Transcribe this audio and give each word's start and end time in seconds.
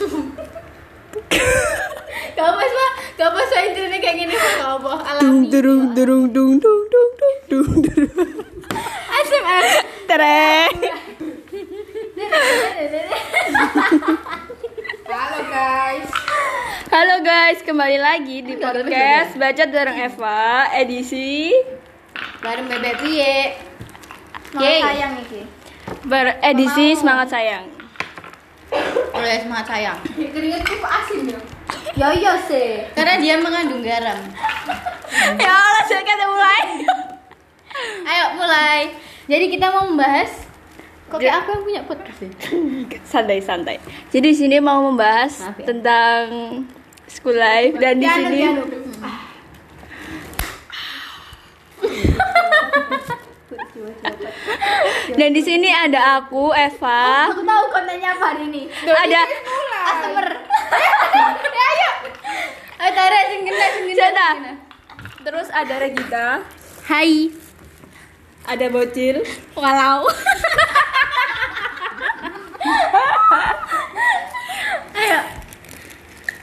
Gak 0.00 0.08
apa 2.40 2.56
pak, 2.56 2.90
gak 3.20 3.28
apa 3.28 3.40
saya 3.52 3.68
intinya 3.68 4.00
kayak 4.00 4.16
gini 4.16 4.32
pak, 4.32 4.52
gak 4.56 4.72
apa 4.80 4.90
Dung 5.20 5.44
alami. 5.44 5.52
durung 5.52 5.82
durung 5.92 6.24
dung 6.32 6.52
dung 6.56 6.82
dung 6.88 7.10
dung 7.20 7.36
dung 7.52 7.68
durung. 7.84 8.28
ASMR. 9.12 9.64
Tereng. 10.08 10.72
Halo 15.04 15.38
guys. 15.44 16.08
Halo 16.88 17.16
guys, 17.20 17.58
kembali 17.60 17.98
lagi 18.00 18.36
di 18.40 18.56
podcast 18.56 19.36
Bacot 19.36 19.68
bareng 19.68 20.00
Eva 20.00 20.40
edisi 20.74 21.52
Bareng 22.40 22.64
bebek 22.66 23.04
piye? 23.04 23.52
Semangat 24.48 24.80
sayang 24.80 25.12
iki. 25.20 25.40
ber 26.02 26.40
edisi 26.40 26.96
semangat 26.96 27.28
sayang. 27.28 27.68
Oleh 29.20 29.36
semangat 29.44 29.66
sayang. 29.68 29.98
Keringetku 30.16 30.74
kok 30.80 30.92
asin 30.92 31.20
ya? 31.28 31.40
Ya 31.92 32.08
iya 32.16 32.32
sih. 32.40 32.88
Karena 32.96 33.20
dia 33.20 33.36
mengandung 33.36 33.84
garam. 33.84 34.16
ya 35.44 35.52
Allah, 35.52 35.82
saya 35.84 36.00
kata 36.00 36.24
mulai. 36.24 36.64
Ayo 38.08 38.24
mulai. 38.40 38.80
Jadi 39.28 39.44
kita 39.52 39.68
mau 39.68 39.84
membahas. 39.92 40.48
Kok 41.12 41.18
kayak 41.20 41.44
aku 41.44 41.48
yang 41.52 41.62
punya 41.66 41.82
podcast 41.84 42.18
sih? 42.22 42.30
santai 43.12 43.44
santai. 43.44 43.76
Jadi 44.08 44.32
di 44.32 44.36
sini 44.36 44.56
mau 44.56 44.80
membahas 44.88 45.44
Maaf 45.44 45.58
ya. 45.60 45.66
tentang 45.68 46.22
school 47.10 47.36
life 47.36 47.76
dan 47.76 48.00
di 48.00 48.06
sini 48.08 48.28
dianu. 48.40 48.64
Dan 55.10 55.28
di 55.30 55.40
sini 55.40 55.68
ada 55.68 56.18
aku 56.18 56.50
Eva, 56.50 57.28
Aku 57.28 57.42
tahu 57.42 57.64
kontennya 57.68 58.14
apa 58.14 58.24
hari 58.32 58.48
ini. 58.48 58.62
ada 58.84 59.20
Customer. 59.26 60.28
Ayo 62.80 62.90
tarik 62.92 63.24
sing 63.28 63.40
kena 63.44 63.66
sing 63.70 63.84
kena. 63.90 64.28
Terus 65.20 65.48
ada 65.52 65.74
Regita, 65.76 66.26
Hai. 66.86 67.28
ada 68.42 68.66
Bocil, 68.68 69.20
Walau. 69.52 70.08
Ayo. 74.92 75.20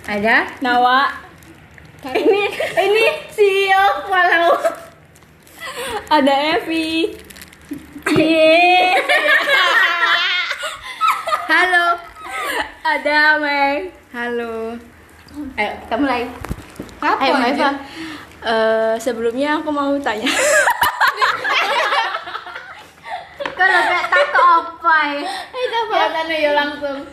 Ada? 0.07 0.37
Nawa, 0.61 1.11
Ini 2.07 2.43
ini 2.79 3.05
CEO 3.27 3.83
walau. 4.07 4.55
ada 6.07 6.33
Evi, 6.55 7.11
Halo. 11.51 11.99
ada 12.79 13.35
Meng. 13.35 13.91
Halo. 14.15 14.79
Ayo 15.59 15.71
kita 15.83 15.95
mulai. 15.99 16.23
Apa? 17.03 17.19
Ayo 17.19 17.35
Eva. 17.43 17.75
Eh, 18.47 18.95
sebelumnya 18.95 19.59
aku 19.59 19.75
mau 19.75 19.91
tanya. 19.99 20.23
Kalau 23.59 23.79
kayak 23.91 24.07
tak 24.07 24.23
apa 24.31 24.95
ya? 25.11 25.27
Ayo 25.27 25.67
apa? 25.83 26.23
Ya 26.31 26.39
ya 26.39 26.51
langsung. 26.55 27.03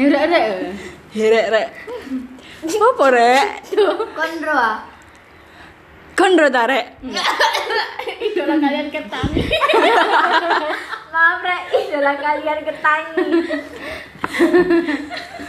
Ya 0.00 0.04
udah 0.08 0.20
ada. 0.32 0.72
Rek 1.12 1.46
rek. 1.52 1.68
Apa 2.64 3.04
rek? 3.12 3.68
Kondro 4.16 4.56
ah. 4.56 4.95
Kondro 6.16 6.48
tarek. 6.48 6.96
Idola 8.16 8.56
kalian 8.56 8.88
ketang. 8.88 9.28
Maaf 11.12 11.40
rek, 11.40 11.62
idola 11.78 12.12
kalian 12.14 12.60
ketangi. 12.62 13.24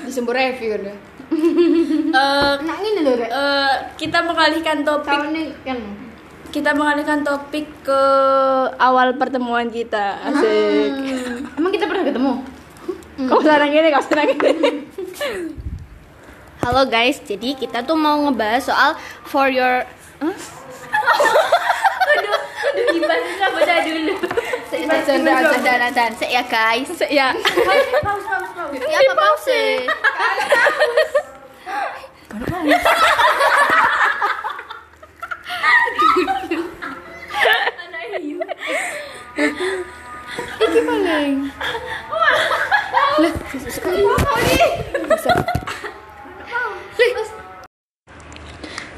Disembur 0.04 0.36
review 0.36 0.76
udah. 0.76 0.98
Eh, 2.08 2.54
Nah 2.58 2.78
ini 2.82 3.00
loh 3.02 3.16
rek. 3.16 3.30
eh, 3.30 3.74
kita 3.96 4.20
mengalihkan 4.22 4.82
topik 4.82 5.12
Tahun 5.12 5.36
kan. 5.62 5.80
kita 6.50 6.72
mengalihkan 6.72 7.20
topik 7.22 7.68
ke 7.84 8.02
awal 8.74 9.12
pertemuan 9.14 9.68
kita 9.68 10.16
asik 10.24 10.92
Emang 11.54 11.70
kita 11.70 11.84
pernah 11.86 12.04
ketemu? 12.04 12.34
kau 13.28 13.40
sekarang 13.40 13.70
gini 13.70 13.88
kau 13.90 14.02
sekarang 14.02 14.28
gini 14.32 14.72
Halo 16.60 16.88
guys, 16.88 17.20
jadi 17.20 17.54
kita 17.54 17.84
tuh 17.84 17.96
mau 17.96 18.18
ngebahas 18.24 18.64
soal 18.64 18.92
for 19.22 19.48
your 19.48 19.84
Dibahas 22.94 23.52
baca 23.54 23.76
dulu. 23.86 24.14
Canda, 24.68 24.98
canda, 25.08 25.88
canda, 25.92 26.16
Sek 26.20 26.30
ya 26.32 26.44
guys. 26.46 26.88
Se- 26.94 27.12
ya. 27.12 27.34
Paus, 28.04 28.24
paus, 28.26 28.50
paus. 28.56 28.72
Ya 28.86 29.00
apa 29.02 29.14
pause? 29.16 29.88
Iki 40.58 40.82
paling. 40.86 41.38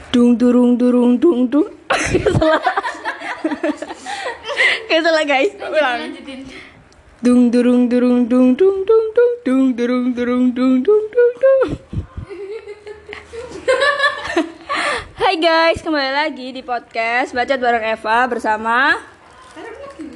Dung 0.09 0.33
durung 0.35 0.73
durung 0.73 1.21
dung 1.21 1.45
dung 1.47 1.69
salah 1.89 2.61
Kayak 4.89 5.01
salah 5.05 5.23
guys 5.23 5.51
ulang 5.55 5.99
dung 7.21 7.41
durung 7.53 7.81
durung 7.85 8.25
dung 8.25 8.57
dung 8.57 8.77
dung 8.83 9.05
dung 9.13 9.33
dung 9.45 9.65
durung 9.77 10.05
durung 10.13 10.45
dung 10.49 10.75
dung 10.81 11.03
dung 11.07 11.33
dung 11.37 11.69
Hai 15.19 15.37
guys, 15.37 15.85
kembali 15.85 16.09
lagi 16.09 16.49
di 16.49 16.65
podcast 16.65 17.37
Bacot 17.37 17.61
bareng 17.61 17.85
Eva 17.85 18.25
bersama 18.25 18.97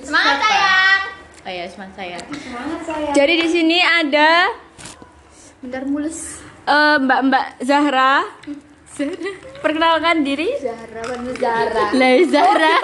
Semangat 0.01 0.37
sayang. 0.41 1.01
Oh 1.43 1.51
ya, 1.51 1.65
semangat 1.67 1.93
saya. 1.93 2.17
Semangat 2.23 2.79
sayang. 2.87 3.13
Jadi 3.13 3.33
di 3.37 3.47
sini 3.47 3.77
ada 3.77 4.47
Bentar 5.61 5.85
mulus. 5.85 6.41
eh, 6.65 6.97
Mbak-mbak 6.97 7.45
Zahra. 7.61 8.25
Perkenalkan 9.63 10.21
diri. 10.21 10.53
Zahra, 10.61 11.01
bener 11.09 11.33
Zahra. 11.37 11.85
Lah 11.97 12.13
Zahra. 12.29 12.75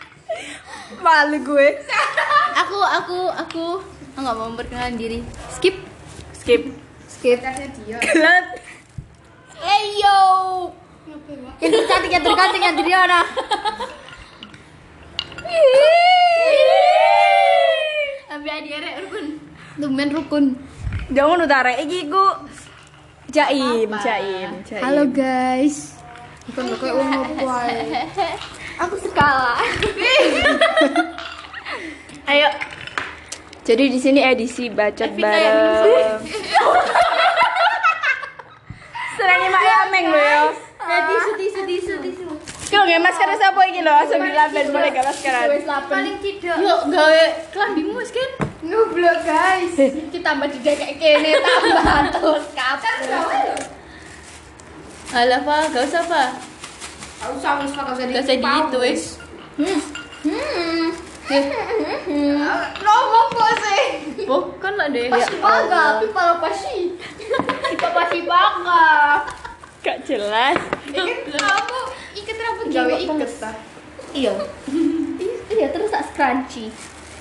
Malu 1.04 1.38
gue. 1.44 1.68
Aku, 2.60 2.78
aku, 2.80 3.18
aku 3.32 3.64
nggak 4.20 4.36
mau 4.36 4.52
memperkenalkan 4.52 5.00
diri. 5.00 5.24
Skip. 5.52 5.76
Skip. 6.36 6.62
Skip. 7.08 7.40
Kelat. 8.00 8.46
Hey 9.60 10.00
yo. 10.00 10.18
Yang 11.60 11.70
tercantik, 11.84 12.10
yang 12.12 12.24
tercantik, 12.24 12.60
yang 12.60 12.76
dari 12.76 12.92
mana? 12.92 13.20
Tapi 18.30 18.48
adik 18.48 18.72
rukun. 19.04 19.26
Tumben 19.76 20.08
rukun. 20.12 20.44
Jangan 21.10 21.44
utara 21.44 21.72
iki 21.76 22.08
ku 22.08 22.24
Jaim, 23.30 23.86
Jaim, 24.02 24.50
Jaim. 24.66 24.82
Halo 24.82 25.06
guys. 25.06 25.94
Bukan 26.50 26.66
kayak 26.82 26.98
uang 26.98 27.10
apa 27.14 27.62
Aku 28.82 28.98
skala. 28.98 29.54
Ayo. 32.30 32.50
Jadi 33.62 33.86
di 33.86 34.02
sini 34.02 34.26
edisi 34.26 34.66
bacot 34.66 35.14
bareng. 35.14 36.18
Serangnya 39.14 39.48
mak 39.54 39.62
Ameng 39.86 40.10
lo 40.10 40.18
ya. 40.18 40.50
Ya 40.90 40.98
tisu, 41.06 41.30
tisu, 41.38 41.60
tisu, 41.70 41.94
tisu. 42.02 42.26
Kau 42.66 42.82
nggak 42.82 42.98
masker 42.98 43.30
siapa 43.38 43.60
iki 43.70 43.86
lo? 43.86 43.94
Asal 43.94 44.18
bilang 44.18 44.50
ben 44.50 44.74
boleh 44.74 44.90
gak 44.90 45.06
maskeran. 45.06 45.46
Paling 45.86 46.18
tidak. 46.18 46.58
Yuk 46.58 46.80
gawe 46.90 47.24
kelambimu 47.54 47.94
kan? 47.94 48.30
Ngoblok 48.60 49.18
guys. 49.24 49.72
Kita 49.72 50.20
tambah 50.20 50.46
di 50.52 50.60
kayak 50.60 51.00
kene 51.00 51.32
tambah 51.40 52.12
terus 52.12 52.44
kapan? 52.52 52.98
Alah 55.10 55.40
apa? 55.40 55.56
Gak 55.72 55.84
usah 55.88 56.02
apa? 56.04 56.22
Aku 57.24 57.36
sama 57.40 57.64
sekali 57.64 57.88
usah 57.88 58.04
Gak 58.12 58.24
usah 58.28 58.36
gitu 58.36 58.78
wis. 58.84 59.02
Hmm. 59.56 59.80
Eh, 61.30 61.44
Ngomong 62.84 63.28
kok 63.32 63.52
sih. 63.64 63.84
Oh, 64.28 64.52
kan 64.60 64.76
lah 64.76 64.92
deh. 64.92 65.08
Pasti 65.08 65.36
bangga, 65.40 66.04
pipa 66.04 66.20
lo 66.20 66.34
pasti. 66.44 67.00
Pipa 67.70 67.88
pasti 67.96 68.18
bangga. 68.28 68.88
Gak 69.80 69.98
jelas. 70.04 70.58
Ikat 70.90 71.32
kamu, 71.32 71.80
ikat 72.18 72.36
rambut 72.36 72.66
Gawe 72.68 72.94
ikat 73.08 73.30
ta? 73.40 73.50
Iya. 74.12 74.32
Iya, 75.50 75.66
terus 75.74 75.90
tak 75.90 76.06
scrunchie. 76.14 76.70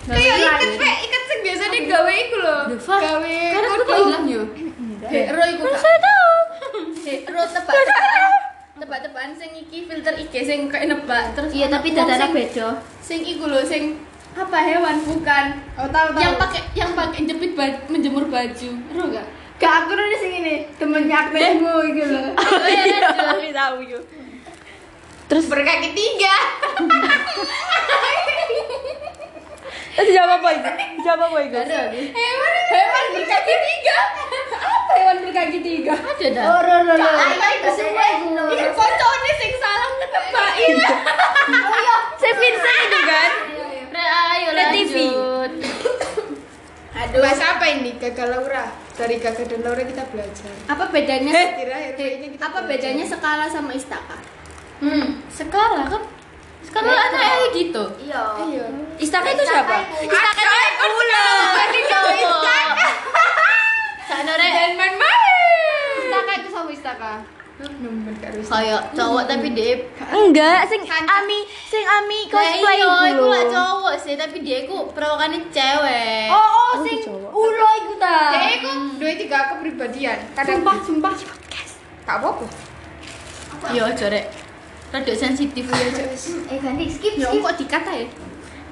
Kayak 0.10 0.36
ikat 0.40 0.72
pe, 0.76 0.90
ikat 1.06 1.24
sing 1.24 1.40
biasa 1.46 1.64
digawe 1.70 2.14
iku 2.14 2.36
lho. 2.38 2.58
Gawe 2.80 3.38
Karena 3.54 3.68
aku 3.70 3.84
tak 3.84 3.98
hilang 4.02 4.26
yo. 4.26 4.44
Eh, 5.06 5.24
ro 5.30 5.44
iku? 5.48 5.64
Saya 5.74 5.98
tahu. 6.00 6.34
Eh, 7.10 7.26
ro 7.26 7.42
tebak-tebakan. 7.42 9.30
Sing 9.34 9.52
iki 9.54 9.86
filter 9.86 10.14
IG 10.16 10.34
sing 10.42 10.60
kayak 10.66 10.90
nebak 10.90 11.34
terus 11.34 11.50
Iya, 11.52 11.68
tapi 11.68 11.90
sing- 11.92 12.34
beda. 12.34 12.68
Sing 13.02 13.20
iku 13.24 13.46
lho 13.46 13.62
sing 13.62 13.98
apa 14.32 14.58
hewan 14.62 15.02
bukan 15.04 15.46
Oh, 15.76 15.90
tahu 15.90 16.08
tahu. 16.14 16.22
yang 16.22 16.36
pakai 16.38 16.62
yang 16.74 16.92
pakai 16.94 17.26
jepit 17.26 17.54
baju, 17.54 17.78
menjemur 17.88 18.26
baju. 18.26 18.70
Ro 18.94 19.04
gak? 19.10 19.26
Gak 19.60 19.60
Enggak, 19.60 19.74
aku 19.76 19.90
udah 19.92 20.20
sing 20.22 20.34
ini. 20.40 20.56
Temennya 20.80 21.18
Agnesmu 21.28 21.74
gitu 21.92 22.14
loh. 22.14 22.32
Oh 22.32 22.70
iya, 22.70 22.84
iya, 22.88 23.52
tahu 23.52 23.78
yuk. 23.84 24.04
Terus 25.28 25.46
Berkaki 25.46 25.92
tiga. 25.92 26.36
terus 29.90 30.10
jawab 30.12 30.40
apa 30.40 30.50
itu? 30.54 30.70
Jawab 31.02 31.22
apa 31.28 31.38
itu? 31.42 31.58
Hewan 32.10 32.54
hewan 32.70 33.06
berkaki 33.14 33.56
tiga. 33.58 33.98
Apa 34.60 34.94
hewan 34.94 35.18
berkaki 35.22 35.60
tiga? 35.60 35.94
Ada 35.96 36.28
dah. 36.34 36.44
Oh, 36.46 36.60
lo 36.62 36.76
lo 36.84 36.94
lo. 36.96 37.10
Ayo 37.10 37.48
itu 37.56 37.70
semua 37.74 38.06
itu. 38.12 38.44
Ini 38.54 38.66
kocoknya 38.72 39.32
sing 39.36 39.52
salah 39.56 39.90
ngetebakin. 39.92 40.74
Saya 42.16 42.34
Vincent 42.36 42.80
itu 42.84 43.00
kan? 43.02 43.32
Ayo 44.00 44.50
lanjut. 44.52 45.52
Aduh. 47.00 47.20
Bahasa 47.24 47.56
apa 47.56 47.66
ini? 47.70 47.96
Gagal 47.96 48.28
Laura. 48.30 48.66
Dari 48.94 49.16
Gagal 49.18 49.48
dan 49.48 49.64
Laura 49.64 49.80
kita 49.82 50.04
belajar. 50.12 50.52
Apa 50.68 50.92
bedanya? 50.92 51.32
RP-nya 51.32 52.28
kita 52.30 52.44
Apa 52.44 52.60
belajar. 52.60 52.92
bedanya 52.92 53.06
skala 53.08 53.48
sama 53.48 53.72
istaka? 53.72 54.20
Hmm. 54.84 55.24
Skala 55.32 55.88
kan? 55.88 56.04
Skala 56.70 56.94
ada 56.94 57.18
kayak 57.18 57.50
gitu. 57.58 57.84
Iya. 58.06 58.24
Iya. 58.46 58.66
Istaka 59.02 59.28
itu 59.34 59.44
siapa? 59.50 59.78
Istaka 60.06 60.58
itu 60.70 60.86
ular. 60.86 61.50
Tadi 61.58 61.80
kau 61.90 62.08
istaka. 62.14 62.88
Sana 64.06 64.34
re. 64.38 64.50
Dan 64.54 64.72
main-main. 64.78 65.94
Istaka 65.98 66.32
itu 66.38 66.50
sama 66.54 66.70
istaka. 66.70 67.14
Kayak 68.48 68.96
cowok 68.96 69.28
tapi 69.28 69.52
dia 69.52 69.84
Enggak, 70.16 70.64
sing 70.72 70.80
Ami, 70.88 71.44
sing 71.68 71.84
Ami 71.84 72.32
cosplay 72.32 72.64
Lah 72.64 72.72
iya, 72.72 72.88
iku 72.88 73.20
iku 73.20 73.26
lah 73.28 73.44
cowok 73.52 73.96
sih, 74.00 74.16
tapi 74.16 74.40
dia 74.40 74.64
iku 74.64 74.88
perawakannya 74.96 75.44
cewek. 75.52 76.32
Oh, 76.32 76.40
oh, 76.40 76.74
sing 76.88 77.04
ulo 77.12 77.68
iku 77.84 78.00
ta. 78.00 78.32
Jadi 78.32 78.64
aku 78.64 78.72
dua 78.96 79.12
tiga 79.20 79.40
kepribadian. 79.52 80.18
Kadang 80.40 80.64
sumpah 80.64 80.76
sumpah. 80.88 81.14
Tak 82.08 82.16
apa-apa. 82.24 82.48
Iya, 83.76 83.92
aja 83.92 84.08
Rada 84.90 85.14
sensitif 85.14 85.70
ya, 85.70 85.86
Cok. 85.94 86.10
Eh 86.50 86.58
ganti 86.58 86.90
skip 86.90 87.14
Ya 87.22 87.30
kok 87.30 87.54
dikata 87.62 87.92
ya? 87.94 88.10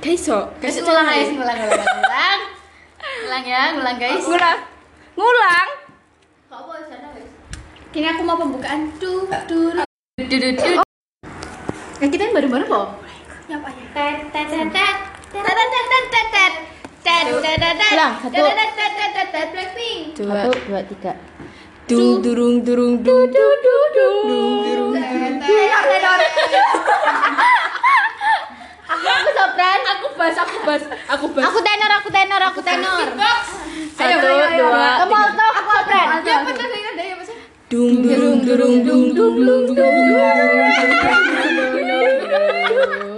Gak 0.02 0.14
iso. 0.18 0.50
Guys, 0.58 0.81
ulang 0.81 1.06
guys, 1.06 1.30
ngulang, 1.30 1.58
ngulang, 1.62 1.86
ngulang. 1.86 2.40
Ngulang 2.98 3.44
ya, 3.46 3.62
ngulang 3.78 3.98
guys. 4.02 4.25
Ngulang. 4.25 4.60
Ngulang. 5.14 5.68
Kok 6.50 6.58
apa 6.58 6.74
sana 6.90 7.08
guys? 7.14 7.30
Kini 7.94 8.08
aku 8.10 8.22
mau 8.25 8.34
pembukaan. 8.34 8.90
Duh, 8.98 9.30
duh, 9.30 9.78
duh, 9.78 9.86
duh, 10.25 10.25
duh, 10.42 10.52
duh. 10.58 10.86
Eh, 12.02 12.10
kita 12.10 12.30
yang 12.30 12.34
baru-baru 12.34 12.66
kok. 12.66 12.88
Ya 13.46 13.62
apa 13.62 13.69
ya? 13.69 13.86
Tet, 13.94 14.18
tet, 14.34 14.48
tet, 14.50 14.68
tet. 14.74 14.96
Tet, 15.34 15.44
tet, 15.46 15.69
tet, 15.69 15.86
tet, 15.86 16.06
tet, 16.10 16.28
tet. 16.34 16.54
Tet, 17.06 17.25
tet, 17.30 17.58
tet, 17.62 17.74
tet. 17.78 17.94
Ulang, 17.94 18.14
satu. 18.25 18.42
Tet, 18.42 18.54
tet, 18.58 18.72
tet, 18.74 18.92
tet, 18.98 19.10
tet, 19.14 19.28
tet, 19.34 19.48
Blackpink. 19.54 20.00
Satu, 20.18 20.50
dua, 20.66 20.81
tiga. 20.81 21.14
Dung 21.88 22.19
durung 22.19 22.60
durung 22.68 23.00
dung 23.00 23.31
dung 23.31 23.56
dung 23.63 23.88
dung 23.95 24.18
dung 24.28 24.60
durung. 24.60 24.92
Aku 28.92 29.07
aku 29.07 29.30
sopran. 29.31 29.80
Aku 29.95 30.07
bas, 30.19 30.36
aku 30.36 30.57
bas, 30.68 30.84
aku 31.07 31.25
bas. 31.31 31.48
Aku 31.48 31.63
tenor, 31.63 31.88
aku 31.95 32.12
tenor, 32.12 32.44
aku 32.44 32.60
tenor. 32.60 33.07
Satu, 33.95 34.19
dua, 34.19 34.51
Kamu 35.00 35.16
tiga. 35.16 35.31
alto, 35.31 35.45
aku 35.48 35.69
sopran. 35.72 36.07
Ya 36.28 36.44
betul 36.44 36.68
saya 36.68 36.92
ada 36.92 37.04
ya 37.07 37.16
Mas. 37.16 37.31
Dung 37.72 38.04
durung 38.04 38.44
durung 38.44 38.83
dung 38.83 39.16
dung 39.16 39.48
dung 39.48 39.68
dung. 39.72 39.95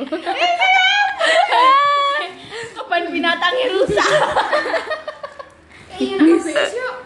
Kapan 2.77 3.10
binatangnya 3.10 3.65
rusak? 3.74 4.10
Iya, 5.98 6.18
besok. 6.22 7.01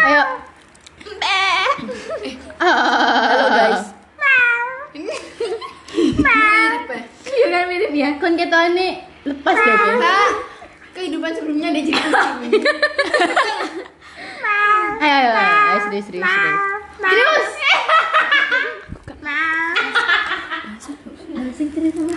Ayo. 0.00 0.39
Halo 2.60 3.46
guys. 3.48 3.84
Iya 7.24 7.46
kan 7.48 7.64
mirip 7.72 7.92
ya. 7.96 8.20
Kon 8.20 8.36
kita 8.36 8.68
ini 8.68 9.00
lepas 9.24 9.56
ya. 9.56 9.74
Ah, 9.96 10.30
kehidupan 10.92 11.32
sebelumnya 11.32 11.72
ada 11.72 11.80
jadi 11.80 11.96
Ayo, 15.00 15.16
ayo, 15.16 15.30
ayo, 15.32 15.78
serius, 15.88 16.04
serius, 16.12 16.28
serius. 17.00 17.48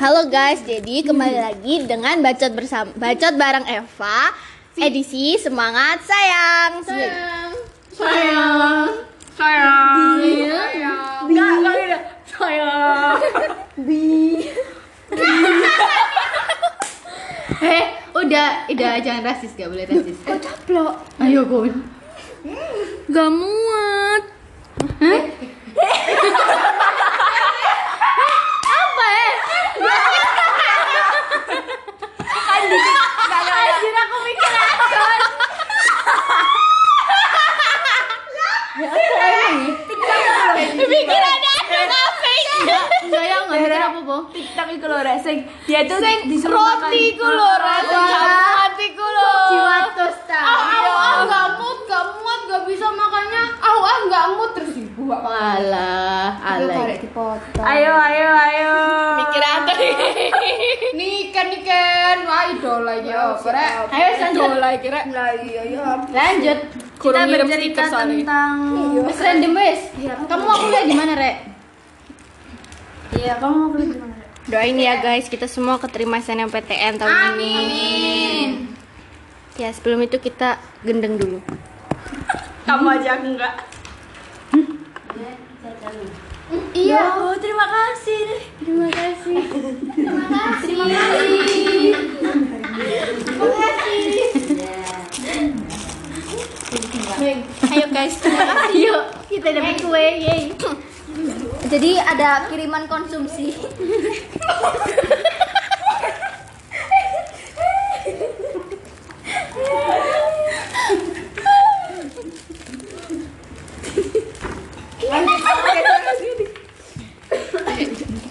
Halo 0.04 0.28
guys, 0.28 0.60
jadi 0.68 1.08
kembali 1.08 1.40
lagi 1.40 1.88
dengan 1.88 2.20
bacot 2.20 2.52
bersama 2.52 2.92
bacot 3.00 3.40
bareng 3.40 3.64
Eva 3.72 4.36
edisi 4.76 5.40
semangat 5.40 6.04
sayang. 6.04 6.84
Sayang. 6.84 7.52
Sayang. 7.96 9.13
Sayang. 9.38 10.20
Enggak, 11.28 11.52
enggak 11.58 11.74
beda. 11.74 11.98
Sayang. 12.30 13.18
Bi. 13.78 14.50
Eh, 17.64 17.84
udah, 18.12 18.68
udah 18.68 18.92
jangan 19.00 19.24
rasis, 19.24 19.56
gak 19.56 19.72
boleh 19.72 19.88
rasis. 19.88 20.20
Kok 20.28 20.40
caplok? 20.44 21.00
Ayo, 21.24 21.48
Gun. 21.48 21.72
Gak 23.08 23.30
muat. 23.32 24.24
Hah? 25.00 25.22
Apa 28.68 29.06
ya? 29.08 29.32
Anjir, 33.64 33.96
aku 33.96 34.18
mikir 34.28 34.52
akon. 34.52 35.22
Mikir 40.84 41.22
ada 41.24 41.50
akon 41.64 41.90
apa 41.94 42.28
Enggak 43.04 43.24
ya, 43.24 43.38
enggak 43.46 43.60
mikir 43.60 43.72
apa-apa. 43.80 44.18
TikTok 44.34 44.68
iku 44.76 44.86
lho 44.90 45.00
rek 45.00 45.20
tuh 45.94 46.02
Sing 46.02 46.50
roti 46.50 47.04
ku 47.14 47.28
lho, 47.28 47.52
roti 47.62 47.94
hati 47.94 48.88
ku 48.98 49.06
lho. 49.06 49.32
Jiwa 49.54 49.78
tosta. 49.94 50.40
Ah, 50.42 50.60
ah, 50.66 50.96
ah, 50.98 51.16
nggak 51.30 51.48
mood, 51.62 51.80
nggak 51.86 52.06
muat, 52.18 52.40
nggak 52.50 52.64
bisa 52.66 52.86
makannya. 52.90 53.44
Ah, 53.62 53.76
ah, 53.78 53.98
nggak 54.10 54.26
mood 54.34 54.52
terus 54.58 54.72
dibuat. 54.74 55.20
Walah, 55.22 56.40
alay. 56.42 56.98
dipotong. 56.98 57.64
Ayo 57.64 57.94
ayo 57.94 58.30
ayo. 58.34 58.74
Mikir 59.22 59.44
ada. 59.44 59.74
Niken 60.98 61.48
niken, 61.54 62.18
wah 62.26 62.44
idola 62.50 62.94
ya. 62.98 63.38
Rek. 63.38 63.72
Ayo, 63.94 64.08
lanjut. 64.18 64.48
Idola 64.50 64.70
kira. 64.82 65.00
Lah 65.14 65.32
iya 65.38 65.62
iya. 65.70 65.82
Lanjut. 66.10 66.60
Kita 67.04 67.22
bercerita 67.28 67.84
tentang 67.92 68.56
Wes 69.04 69.20
random 69.20 69.54
wes. 69.60 69.82
Kamu 70.00 70.44
mau 70.48 70.56
kuliah 70.56 70.84
di 70.88 70.96
mana, 70.96 71.14
Rek? 71.20 71.36
Iya, 73.20 73.38
kamu 73.38 73.56
mau 73.60 73.76
di 73.76 73.88
mana? 73.92 74.03
Doain 74.44 74.76
ya 74.76 75.00
guys, 75.00 75.32
kita 75.32 75.48
semua 75.48 75.80
keterima 75.80 76.20
SNMPTN 76.20 77.00
tahun 77.00 77.16
ini. 77.16 77.32
Amin. 77.32 78.50
Ya 79.56 79.72
sebelum 79.72 80.04
itu 80.04 80.20
kita 80.20 80.60
gendeng 80.84 81.16
dulu. 81.16 81.40
Kamu 82.68 82.88
aja 82.92 83.16
aku 83.16 83.40
enggak. 83.40 83.56
Iya. 86.76 87.24
Oh, 87.24 87.40
terima 87.40 87.66
kasih. 87.72 88.24
Terima 88.60 88.90
kasih. 88.92 89.40
Terima 89.96 90.26
kasih. 90.28 90.76
Ayo 97.74 97.88
guys, 97.90 98.20
Yuk, 98.76 99.04
kita 99.32 99.50
dapat 99.56 99.76
kue, 99.82 100.06
yeay. 100.20 100.52
Jadi 101.74 101.98
ada 101.98 102.46
kiriman 102.54 102.86
konsumsi. 102.86 103.50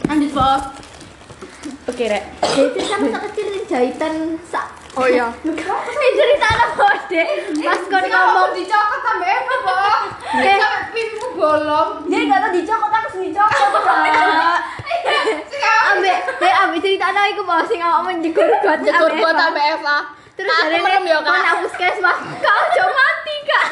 Lanjut, 0.07 0.31
Bob. 0.31 0.63
Oke, 1.91 2.05
Rek. 2.07 2.23
Jadi 2.47 2.79
kan 2.87 2.99
masa 3.03 3.19
kecil 3.27 3.47
jahitan 3.67 4.39
sak. 4.47 4.71
Oh 4.95 5.11
iya. 5.11 5.35
Ini 5.99 6.09
cerita 6.15 6.47
apa, 6.47 7.11
Dek? 7.11 7.27
Pas 7.59 7.83
kon 7.91 8.07
ngomong 8.07 8.55
dicokot 8.55 9.01
sampai 9.03 9.35
apa, 9.35 9.55
Bob? 9.67 10.01
Eh. 10.31 10.59
Sampai 10.63 10.95
pipimu 10.95 11.29
bolong. 11.35 12.07
Dia 12.07 12.23
enggak 12.23 12.39
tahu 12.39 12.55
dicokot. 12.55 12.92
Ambek 15.93 16.19
dek 16.41 16.55
ambek 16.65 16.81
cerita 16.81 17.05
anak 17.13 17.25
iku 17.37 17.43
mau 17.45 17.63
sing 17.69 17.81
awak 17.85 18.03
menjegur 18.09 18.49
got 18.65 18.81
Jekur 18.81 19.11
ambek 19.13 19.21
buat 19.21 19.37
Eva. 19.77 19.99
terus 20.33 20.49
hari 20.49 20.81
merem 20.81 21.05
ya, 21.05 21.21
ini 21.21 21.29
Kak. 21.29 21.45
mau 21.45 21.61
puskesmas 21.61 22.19
kau 22.41 22.57
ojo 22.57 22.85
mati 22.89 23.37
kak 23.45 23.65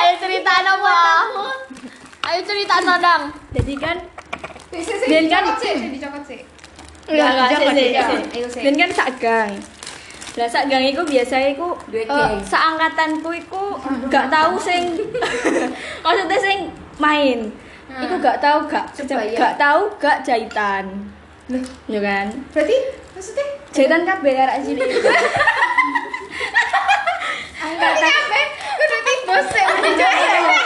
Ayo 0.00 0.18
cerita 0.18 0.52
apa? 0.58 0.98
Ayo 2.26 2.40
cerita 2.42 2.74
dong. 2.98 3.22
Jadi 3.54 3.74
kan 3.78 3.96
Dan 5.06 5.24
kan 5.30 5.42
dicokot 5.46 5.56
sih, 5.62 5.74
dicokot 5.94 6.22
sih. 6.26 6.40
Enggak, 7.10 7.30
enggak, 7.30 7.48
sih, 7.50 7.66
sih. 7.74 7.88
Sih. 8.50 8.62
Kan 8.62 8.90
sak 8.90 9.08
gang. 9.22 9.54
Lah 10.38 10.46
sak 10.46 10.70
gang 10.70 10.86
iku 10.86 11.02
biasa 11.02 11.34
iku 11.50 11.74
geng. 11.90 12.06
seangkatanku 12.46 13.30
iku 13.34 13.74
gak 14.06 14.30
tahu 14.30 14.54
sing 14.54 14.94
maksudnya 16.06 16.38
sing 16.38 16.58
main. 17.02 17.50
Iku 17.90 18.14
gak 18.22 18.38
tahu 18.38 18.70
gak 18.70 18.86
Sebaya. 18.94 19.34
gak 19.34 19.54
tahu 19.58 19.90
gak 19.98 20.22
jahitan. 20.22 20.86
Ya 21.90 21.98
kan? 21.98 22.30
Berarti 22.54 22.76
maksudnya 23.10 23.46
Jahitan 23.70 24.02
kabeh 24.06 24.34
arek 24.34 24.62
cilik. 24.62 24.90
Berarti 27.60 28.06
apa? 28.06 28.40
Kudu 28.78 29.38
sih 29.50 29.64
dijahit. 29.82 30.46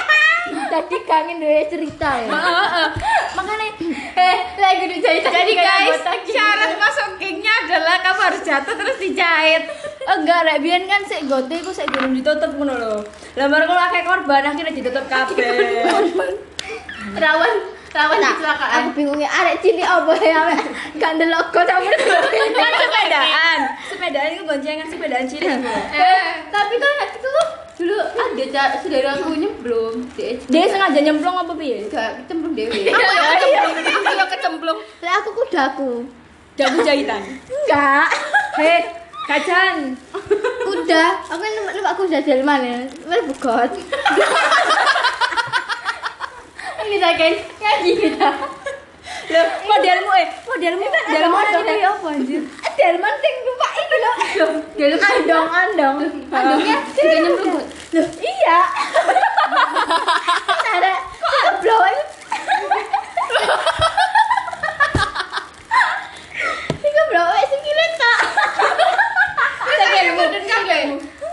Tadi 0.74 0.96
kangen 1.06 1.38
dua 1.38 1.62
cerita 1.64 2.10
ya. 2.16 2.26
Heeh. 2.26 2.86
Makanya 3.32 3.68
Eh, 4.14 4.36
lagi 4.56 4.84
dijahit. 4.88 5.22
Jadi 5.22 5.52
guys, 5.54 6.02
syarat 6.24 6.74
masuk 6.74 7.14
gengnya 7.16 7.50
adalah 7.60 7.98
kamu 8.00 8.20
harus 8.24 8.42
jatuh 8.42 8.74
terus 8.74 8.98
dijahit. 8.98 9.70
enggak 10.04 10.44
rek 10.44 10.58
biyen 10.60 10.84
kan 10.84 11.00
sik 11.00 11.24
gote 11.24 11.50
iku 11.52 11.70
sik 11.70 11.86
durung 11.88 12.12
ditutup 12.12 12.50
ngono 12.52 12.74
lho. 12.74 12.94
Lah 13.34 13.46
baru 13.46 13.64
kalau 13.64 13.82
akeh 13.84 14.02
korban 14.02 14.42
akhirnya 14.44 14.70
ditutup 14.72 15.04
kabeh. 15.04 15.38
Rawan, 17.14 17.52
rawan 17.90 18.16
Nah, 18.16 18.30
kecelakaan. 18.32 18.80
aku 18.80 18.90
bingungnya 18.94 19.28
arek 19.28 19.60
cilik 19.60 19.84
apa 19.84 20.12
ya? 20.16 20.40
Gak 20.94 21.10
ndelok 21.14 21.46
kok 21.50 21.64
sama 21.64 21.86
kan 21.86 22.72
sepedaan. 22.74 23.58
Sepedaan 23.86 24.28
itu 24.30 24.42
goncengan 24.42 24.86
sepedaan 24.86 25.24
cilik. 25.24 25.58
Eh, 25.92 26.22
tapi 26.48 26.74
kan 26.76 26.92
itu 27.08 27.28
tuh 27.28 27.46
dulu 27.74 27.96
ada 27.98 28.44
ca- 28.48 28.78
saudara 28.78 29.18
aku 29.18 29.34
nyemplung 29.34 30.06
di 30.14 30.38
Dia 30.46 30.64
sengaja 30.64 31.00
nyemplung 31.00 31.34
apa 31.34 31.52
piye? 31.54 31.84
Enggak, 31.84 32.22
kecemplung 32.22 32.54
dewe. 32.54 32.70
Iya, 32.70 32.92
iya. 32.94 33.60
Aku 33.66 34.10
yang 34.14 34.30
kecemplung. 34.30 34.78
Lah 35.02 35.14
aku 35.18 35.30
kudaku. 35.34 35.92
Jago 36.54 36.78
jahitan. 36.80 37.22
Enggak. 37.44 38.06
Hei, 38.54 38.78
kacan. 39.26 39.98
Kuda, 40.64 41.04
aku 41.26 41.42
numpak 41.42 41.74
numpak 41.74 41.94
kuda 41.98 42.18
dari 42.22 42.44
mana? 42.46 42.86
Mana 43.04 43.22
bugot. 43.26 43.70
Kita 46.84 47.10
kan 47.18 47.32
ngaji 47.58 47.90
kita. 47.98 48.30
Loh, 49.24 49.46
modelmu 49.66 50.10
eh, 50.14 50.28
modelmu 50.46 50.84
modelmu 50.84 51.36
ada 51.36 51.74
apa 51.90 52.06
anjir? 52.12 52.42
Delman 52.74 53.14
sing 53.22 53.34
numpak 53.46 53.72
iki 53.78 53.96
lho. 54.02 54.12
Dia 54.74 54.86
Andong, 54.98 55.48
andong. 55.48 55.96
Andongnya 56.28 56.76
juga 56.90 57.16
nyemplung. 57.22 57.62
Loh, 57.94 58.08
iya. 58.18 58.58
Ada 60.74 60.92
goblok. 61.46 61.84
Iki 66.74 66.88
goblok 66.90 67.26
wis 67.38 67.46
sikile 67.54 67.86
tak. 67.94 68.20
Kita 69.64 69.84
kayak 69.86 70.12
mudun 70.18 70.44
kabeh. 70.44 70.82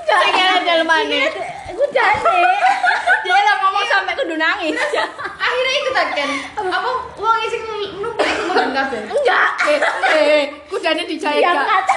Saya 0.05 0.47
delmane. 0.61 1.50
Kudane. 1.69 2.41
Dia 3.25 3.37
lah 3.37 3.55
ngomong 3.61 3.85
sampai 3.85 4.13
kudu 4.17 4.35
nangis. 4.35 4.73
Akhirnya 5.45 5.73
ikut 5.77 5.93
akan. 5.93 6.29
Apa 6.73 6.89
uang 7.21 7.39
isi 7.45 7.57
numpuk 8.01 8.25
ikut 8.25 8.45
mudun 8.49 8.71
kabeh. 8.73 9.01
Enggak. 9.05 9.49
Eh, 9.69 9.79
eh, 10.17 10.41
kudanya 10.65 11.03
dijahit 11.05 11.45
Yang 11.45 11.61
gak? 11.61 11.67
kata. 11.69 11.95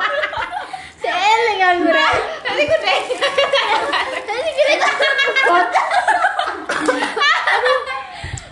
Seeling 1.04 1.60
aku 1.60 1.84
rek. 1.92 2.14
Nanti 2.48 2.62
kudanya 2.64 3.02
Tadi 4.24 4.50
kira 4.56 4.74
bugot. 4.80 5.68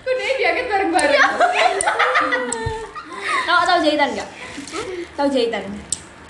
Kudanya 0.04 0.34
diangkat 0.36 0.66
bareng-bareng. 0.68 1.28
Tahu 3.42 3.60
tahu 3.64 3.78
jahitan 3.80 4.08
enggak? 4.12 4.28
Tahu 5.16 5.26
jahitan? 5.32 5.62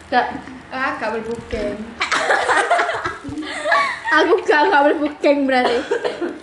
Gak. 0.06 0.26
Ah, 0.72 0.96
gak 0.96 1.10
berbuken. 1.18 1.76
Aku 4.12 4.32
gak 4.44 4.68
gak 4.68 4.82
berbukeng 4.92 5.48
berarti. 5.48 5.80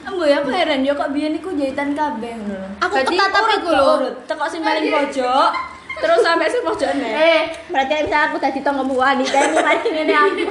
Ambo 0.01 0.25
ya 0.25 0.41
aku 0.41 0.49
heran 0.49 0.81
yo 0.81 0.97
kok 0.97 1.13
biyen 1.13 1.38
iku 1.38 1.53
jahitan 1.53 1.93
kabeh 1.93 2.33
ngono. 2.33 2.65
Aku 2.81 2.93
ketatap 3.05 3.45
iku 3.61 3.69
lho. 3.69 3.93
Teko 4.25 4.45
sing 4.49 4.65
paling 4.65 4.89
pojok 4.89 5.51
terus 5.99 6.19
sampai 6.23 6.49
sing 6.49 6.63
pojok 6.65 6.91
nih. 6.97 7.13
Eh, 7.13 7.41
berarti 7.69 8.09
bisa 8.09 8.31
aku 8.31 8.41
tadi 8.41 8.65
tonggo 8.65 8.89
wanita 8.89 9.38
ini 9.38 9.55
mari 9.61 9.85
ngene 9.85 10.13
aku. 10.17 10.43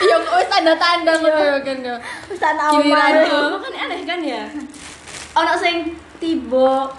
Kok 0.00 0.34
wis 0.42 0.48
tanda-tanda 0.50 1.12
ngono 1.22 1.62
kan 1.62 1.78
yo. 1.86 1.96
Wis 2.26 2.38
tak 2.42 2.54
Giliran 2.58 3.14
awal. 3.14 3.30
tuh, 3.30 3.54
kan 3.62 3.72
aneh 3.86 4.00
kan 4.02 4.20
ya. 4.26 4.42
Ono 5.38 5.52
sing 5.54 5.94
tiba 6.18 6.90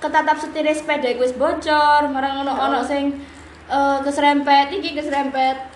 ketatap 0.00 0.36
setir 0.40 0.64
sepeda 0.72 1.12
wis 1.20 1.36
bocor, 1.36 2.08
marang 2.08 2.40
ono 2.40 2.52
ono 2.56 2.80
sing 2.80 3.20
eh, 3.68 3.98
keserempet, 4.00 4.72
iki 4.72 4.96
keserempet. 4.96 5.73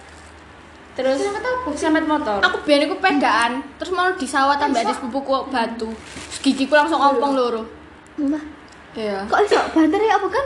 Terus 0.98 1.14
Keserempet 1.14 1.44
apa? 1.44 1.70
Keserempet 1.70 2.04
motor. 2.04 2.38
Aku 2.42 2.56
biyen 2.66 2.82
iku 2.84 2.98
pedaan, 2.98 3.62
terus 3.78 3.94
mau 3.94 4.10
di 4.10 4.26
sawah 4.26 4.58
tambah 4.58 4.82
ada 4.82 4.90
sepupuku 4.90 5.46
batu. 5.46 5.94
Terus 5.94 6.38
gigiku 6.42 6.74
langsung 6.74 6.98
ompong 6.98 7.32
loro. 7.32 7.62
Mbah, 8.18 8.42
Iya. 8.98 9.22
kok 9.24 9.38
iso 9.40 9.62
banter 9.70 10.00
ya 10.00 10.18
apa 10.18 10.26
kan? 10.26 10.44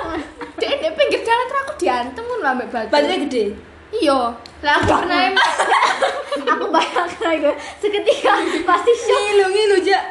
Dek 0.62 0.78
di 0.78 0.88
pinggir 0.94 1.20
jalan 1.20 1.44
terus 1.44 1.60
aku 1.60 1.72
diantem 1.76 2.22
ngono 2.22 2.46
ambek 2.46 2.68
batu. 2.70 2.86
Baterainya 2.86 3.18
gede. 3.26 3.44
Iya. 3.90 4.18
Lah 4.62 4.72
aku 4.78 4.92
pernah 4.94 5.20
aku 6.54 6.66
bayangkan 6.70 7.32
itu 7.34 7.50
seketika 7.82 8.32
pasti 8.62 8.92
shock. 8.94 9.18
Ngilu 9.18 9.46
ngilu 9.50 9.76
jak. 9.82 10.02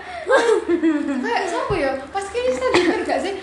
kayak 1.24 1.44
siapa 1.48 1.74
ya? 1.74 1.92
Pas 2.12 2.26
kini 2.28 2.52
sadar 2.52 3.00
gak 3.02 3.20
sih? 3.24 3.34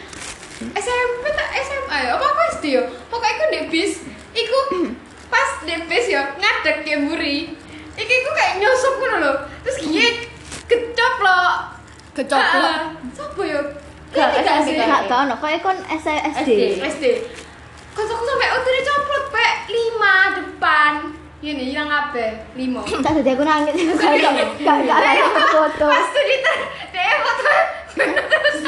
SMP 0.76 1.24
tak 1.32 1.48
SMA 1.56 1.96
ya? 2.04 2.10
Apa 2.14 2.24
aku 2.26 2.40
SD 2.54 2.64
ya? 2.76 2.82
Pokoknya 3.08 3.32
aku 3.32 3.44
di 3.48 3.60
bis, 3.72 3.92
iku 4.30 4.58
pas 5.26 5.50
di 5.64 5.74
bis 5.88 6.06
ya 6.06 6.36
ngadek 6.36 6.84
ke 6.84 6.94
mburi. 7.00 7.56
Iki 7.96 8.14
iku 8.14 8.30
kayak 8.34 8.52
nyosok 8.60 8.94
ngono 9.00 9.16
lho. 9.18 9.32
Terus 9.64 9.76
gini 9.80 10.06
kecoplok. 10.66 11.54
Kecoplok? 12.12 12.70
Ah, 12.70 12.92
Siapa 13.10 13.42
ya? 13.42 13.60
Gak, 14.14 14.28
Ini 14.32 14.40
gak 14.40 14.58
sih? 14.64 14.74
Gak 15.36 15.60
kok 15.60 15.68
kon 15.68 15.78
SD. 15.84 16.80
SD. 16.80 17.04
Kocokku 17.92 18.24
sampai 18.24 18.48
udah 18.52 18.72
dicoplok 18.72 19.24
pe 19.32 19.46
lima 19.72 20.14
depan. 20.36 20.92
Ini 21.44 21.62
hilang 21.72 21.92
apa? 21.92 22.48
Lima. 22.56 22.80
Tak 22.84 23.12
tadi 23.20 23.30
aku 23.32 23.44
nangis. 23.44 23.76
Gak 23.76 24.16
gak 24.64 24.78
gak 24.88 24.98
ada 25.00 25.28
foto. 25.52 25.88
Pas 25.92 26.08
tuh 26.08 26.22
di 26.24 26.36
dia 26.92 27.16
foto 27.20 27.52
bener 27.96 28.24
terus. 28.28 28.60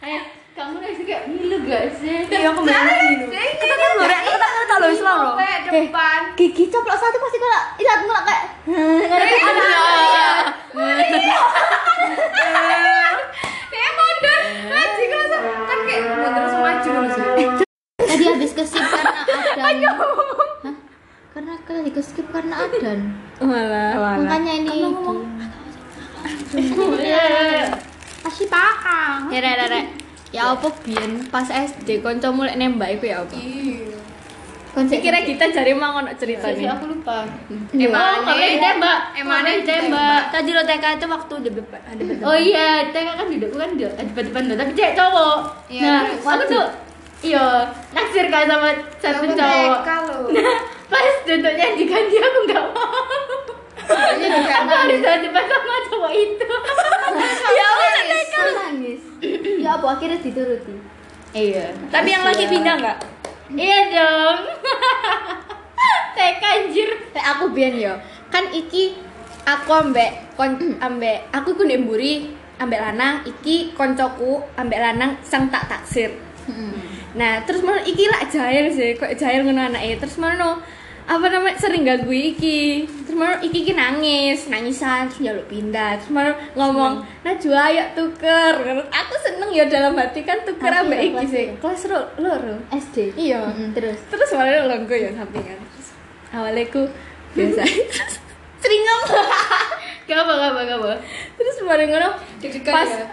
Eh, 0.00 0.20
kamu 0.54 0.76
nangis 0.82 1.02
kayak 1.06 1.22
ngilu 1.30 1.56
gak 1.66 1.84
sih? 1.98 2.30
Iya 2.30 2.50
aku 2.54 2.60
bener 2.62 2.82
ngilu. 2.86 3.26
Kita 3.30 3.74
kan 3.74 3.90
lho 3.98 4.04
rek, 4.06 4.20
kita 4.26 4.46
kan 4.46 4.64
tahu 4.70 4.90
wis 4.90 5.02
loro. 5.02 5.30
Pe 5.34 5.50
depan. 5.66 6.20
Gigi 6.38 6.64
coplok 6.70 6.98
satu 6.98 7.18
pasti 7.18 7.38
kalau 7.38 7.60
ilat 7.78 8.00
Masih 28.20 28.46
paham. 28.50 29.30
Ya 29.30 29.38
rek 29.40 29.54
rek, 29.54 29.68
rek. 29.70 29.86
Ya 30.30 30.42
apa 30.54 30.66
biyen 30.86 31.26
pas 31.30 31.46
SD 31.50 32.02
kanca 32.02 32.30
mulai 32.30 32.54
nembak 32.54 32.94
iku 32.98 33.10
ya 33.10 33.22
apa? 33.26 33.34
Iya. 33.34 33.98
Kira 34.70 35.18
kita 35.26 35.50
cari 35.50 35.74
mang 35.74 35.98
ono 35.98 36.14
cerita 36.14 36.46
Tapi 36.46 36.62
nih. 36.62 36.70
aku 36.70 36.84
lupa. 36.94 37.26
Emang 37.74 38.22
kamu 38.22 38.54
ditembak. 38.54 39.00
Emangnya 39.18 39.52
ditembak. 39.58 40.30
Tadi 40.30 40.50
lo 40.54 40.62
TK 40.62 40.84
itu 40.94 41.06
waktu 41.10 41.32
ada 41.42 41.50
debat. 41.50 41.82
Oh 42.22 42.38
iya, 42.38 42.86
TK 42.94 43.08
kan 43.18 43.26
duduk 43.26 43.50
kan 43.58 43.74
di 43.74 43.82
depan-depan 43.82 44.42
lo, 44.46 44.54
tapi 44.54 44.70
cewek 44.78 44.94
cowok. 44.94 45.38
Iya, 45.66 46.06
nah, 46.06 46.34
aku 46.38 46.44
tuh 46.46 46.66
iya 47.26 47.66
naksir 47.90 48.30
kan 48.30 48.46
sama 48.46 48.70
satu 49.02 49.26
cowok. 49.34 49.78
Nah, 50.38 50.54
pas 50.86 51.14
duduknya 51.26 51.66
diganti 51.74 52.16
aku 52.22 52.38
nggak 52.46 52.64
mau. 52.70 52.94
Aku 53.90 54.70
harus 54.70 55.00
depan 55.02 55.44
sama 55.46 55.74
cowok 55.90 56.12
itu. 56.14 56.46
Ya 57.50 57.66
Allah, 57.66 57.90
Terus 58.06 58.56
nangis. 58.56 59.02
Ya 59.60 59.70
apa 59.76 59.86
akhirnya 59.98 60.18
dituruti. 60.22 60.74
Iya. 61.30 61.74
Tapi 61.90 62.08
yang 62.10 62.24
lagi 62.26 62.44
pindah 62.46 62.74
enggak? 62.78 62.98
Iya 63.50 63.78
dong. 63.94 64.38
TK 66.16 66.42
anjir. 66.42 66.90
Kayak 67.14 67.26
aku 67.38 67.44
biyen 67.54 67.74
yo. 67.78 67.94
Kan 68.30 68.50
iki 68.54 68.98
aku 69.46 69.70
ambek 69.74 70.34
kon 70.38 70.58
ambek 70.78 71.30
aku 71.34 71.58
ku 71.58 71.62
ndek 71.66 71.82
mburi 71.82 72.34
ambek 72.60 72.80
lanang, 72.80 73.24
iki 73.24 73.72
koncoku 73.72 74.44
ambek 74.54 74.78
lanang 74.78 75.16
sang 75.24 75.48
tak 75.48 75.64
taksir. 75.66 76.12
Nah, 77.16 77.42
terus 77.42 77.64
mau 77.64 77.74
iki 77.80 78.06
lak 78.06 78.30
jahil 78.30 78.70
sih, 78.70 78.94
kok 78.94 79.10
jahil 79.18 79.42
ngono 79.42 79.72
anake. 79.72 79.98
Terus 79.98 80.20
mau 80.20 80.60
apa 81.06 81.26
namanya 81.30 81.56
sering 81.56 81.82
ganggu 81.86 82.12
iki. 82.12 82.84
Terus 83.06 83.16
mau 83.16 83.36
iki 83.40 83.64
iki 83.64 83.72
nangis, 83.72 84.48
nangisan 84.48 85.08
terus 85.08 85.20
njaluk 85.24 85.46
pindah. 85.48 86.00
Terus 86.00 86.10
mau 86.12 86.32
ngomong, 86.56 87.04
"Najwa 87.22 87.60
ayo 87.72 87.84
tuker." 87.96 88.54
Terus 88.60 88.88
aku 88.90 89.14
seneng 89.22 89.50
ya 89.54 89.64
dalam 89.66 89.96
hati 89.96 90.20
kan 90.24 90.40
tuker 90.44 90.72
ambek 90.72 90.98
ya, 91.00 91.06
iki 91.08 91.26
sih. 91.30 91.44
ya? 91.50 91.54
kelas 91.60 91.82
ro 91.88 92.00
loro. 92.20 92.56
SD 92.74 92.96
iya. 93.16 93.48
Terus? 93.72 93.98
Terus 94.10 94.28
awalnya 94.36 94.68
longgo 94.68 94.94
ya 94.94 95.10
sampingan 95.16 95.58
terus 95.58 95.88
awalnya 96.34 96.64
ku 96.68 96.82
biasa. 97.32 97.62
Terus 97.90 98.14
seringam 98.60 99.00
gak 100.10 100.18
apa 100.26 100.32
gak 100.36 100.50
apa 100.52 100.60
gak 100.66 100.78
apa. 100.82 100.92
Terus 101.38 101.56
ngono 101.64 102.08
Deg-degan 102.40 102.72
pas 102.74 102.88
ya? 102.88 103.04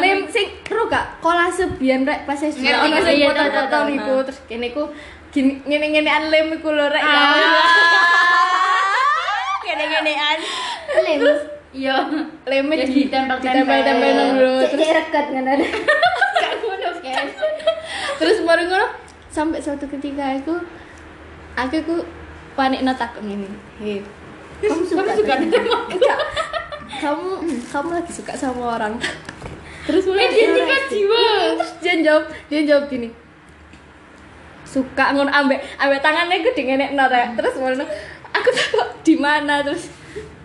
lem 0.00 0.20
sing 0.30 0.46
ro 0.70 0.86
gak 0.86 1.18
kolase 1.20 1.64
biyen 1.76 2.06
rek 2.06 2.24
pas 2.24 2.38
SD 2.38 2.62
ono 2.62 2.86
ngerti, 2.88 3.04
sing 3.04 3.26
foto-foto 3.26 3.78
niku 3.90 4.14
terus 4.24 4.40
kene 4.46 4.68
ku 4.70 4.84
ngene-ngenean 5.40 6.28
lem 6.28 6.52
iku 6.52 6.68
lho 6.70 6.84
rek 6.86 7.00
ya 7.00 7.22
gene-genean 9.64 10.38
lem. 10.98 11.20
Iya. 11.68 11.94
lemnya 12.42 12.74
Ya, 12.74 12.82
di 12.82 12.92
ditempel-tempel. 13.04 13.68
ditempel 13.68 14.10
dulu 14.32 14.50
terus 14.66 14.88
rekat 14.90 15.26
ada 15.30 15.54
gak 16.34 16.52
ngono 16.58 16.90
kan 16.98 17.26
terus 18.16 18.38
baru 18.40 18.62
ngono 18.64 18.86
sampai 19.28 19.60
suatu 19.60 19.84
ketika 19.86 20.34
aku 20.34 20.56
aku 21.54 21.76
ku 21.84 21.96
panik 22.54 22.80
notak 22.80 23.12
ini 23.20 23.44
hei 23.78 24.00
kamu 24.58 24.82
suka 24.82 25.02
kamu 25.04 25.14
suka? 25.14 25.34
Enggak. 25.38 26.18
kamu 27.04 27.30
kamu 27.68 27.88
lagi 27.94 28.10
suka 28.10 28.32
sama 28.34 28.74
orang. 28.74 28.98
Terus 29.86 30.02
mulai 30.02 30.26
Eh, 30.26 30.30
dia 30.34 30.78
jiwa. 30.90 31.22
terus 31.54 31.70
dia 31.78 31.94
jawab 32.02 32.24
dia 32.50 32.60
jawab 32.66 32.84
gini 32.88 33.08
suka 34.68 35.16
ngono 35.16 35.32
ambek 35.32 35.64
ambek 35.80 36.00
tangannya 36.00 36.44
gue 36.44 36.52
dengan 36.52 36.84
rek 37.08 37.34
terus 37.34 37.56
ngono 37.56 37.84
aku 38.30 38.48
tahu 38.52 38.84
di 39.00 39.14
mana 39.16 39.64
terus 39.64 39.88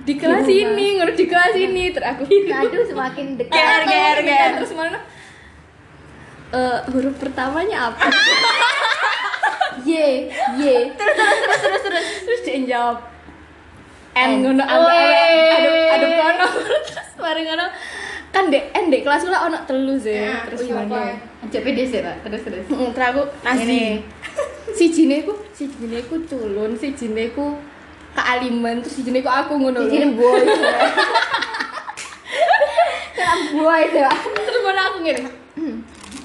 di 0.04 0.16
kelas 0.16 0.48
ini 0.48 0.96
ngono 0.96 1.12
di 1.12 1.26
kelas 1.28 1.52
ini 1.54 1.92
terus 1.92 2.08
aku 2.08 2.24
aduh 2.28 2.84
semakin 2.88 3.26
dekat 3.36 3.56
GR, 3.56 3.84
Gitu. 3.84 4.24
GR. 4.24 4.50
Terus 4.60 4.72
mana? 4.74 5.00
Eh, 6.54 6.80
huruf 6.92 7.16
pertamanya 7.18 7.92
apa? 7.92 8.08
Y 9.84 9.92
Y 10.60 10.64
terus 10.94 11.16
terus 11.18 11.40
terus 11.42 11.60
terus 11.60 11.82
terus 11.84 12.06
terus 12.24 12.42
dia 12.46 12.58
jawab 12.70 12.98
N 14.14 14.32
ngono 14.40 14.62
ambek 14.62 14.96
Weh. 15.02 15.56
aduk 15.58 15.76
aduk 15.98 16.12
kono 16.14 16.46
terus 16.88 17.10
bareng 17.18 17.46
ngono 17.50 17.66
kan 18.34 18.50
dek 18.50 18.74
N 18.74 18.90
dek 18.90 19.06
kelas 19.06 19.30
lah 19.30 19.46
ono 19.46 19.62
telu 19.70 19.94
sih 19.94 20.18
Ya, 20.18 20.42
terus 20.50 20.66
iya, 20.66 20.82
mana? 20.82 21.14
Ajak 21.46 21.62
pede 21.62 21.86
sih 21.86 22.02
pak. 22.02 22.26
Terus 22.26 22.42
terus 22.42 22.66
Heeh, 22.66 22.90
terus 22.90 23.08
aku 23.14 23.22
Nasi. 23.46 24.02
si 24.78 24.90
jine 24.90 25.22
ku 25.22 25.38
si 25.54 25.70
jine 25.70 26.02
ku 26.10 26.18
culun 26.26 26.74
si 26.74 26.98
jine 26.98 27.30
ku 27.38 27.54
kealiman 28.18 28.82
terus 28.82 28.98
si 28.98 29.02
jine 29.06 29.22
ku 29.22 29.30
aku 29.30 29.62
ngono 29.62 29.86
lho. 29.86 29.92
jadi 29.92 30.10
boy 30.18 30.42
kan 33.22 33.38
boy 33.54 33.82
itu 33.86 34.00
Pak. 34.02 34.18
terus 34.34 34.62
mana 34.66 34.82
aku 34.90 34.98
ngene? 35.06 35.30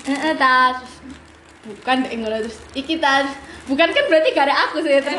Eh 0.09 0.35
tas. 0.41 0.81
Bukan 1.69 1.97
deh 2.09 2.13
ngono 2.17 2.37
terus 2.41 2.57
iki 2.73 2.97
tas. 2.97 3.29
Bukan 3.69 3.93
kan 3.93 4.05
berarti 4.09 4.33
gak 4.33 4.49
ada 4.49 4.57
aku 4.65 4.81
sih 4.81 4.97
terus 4.97 5.13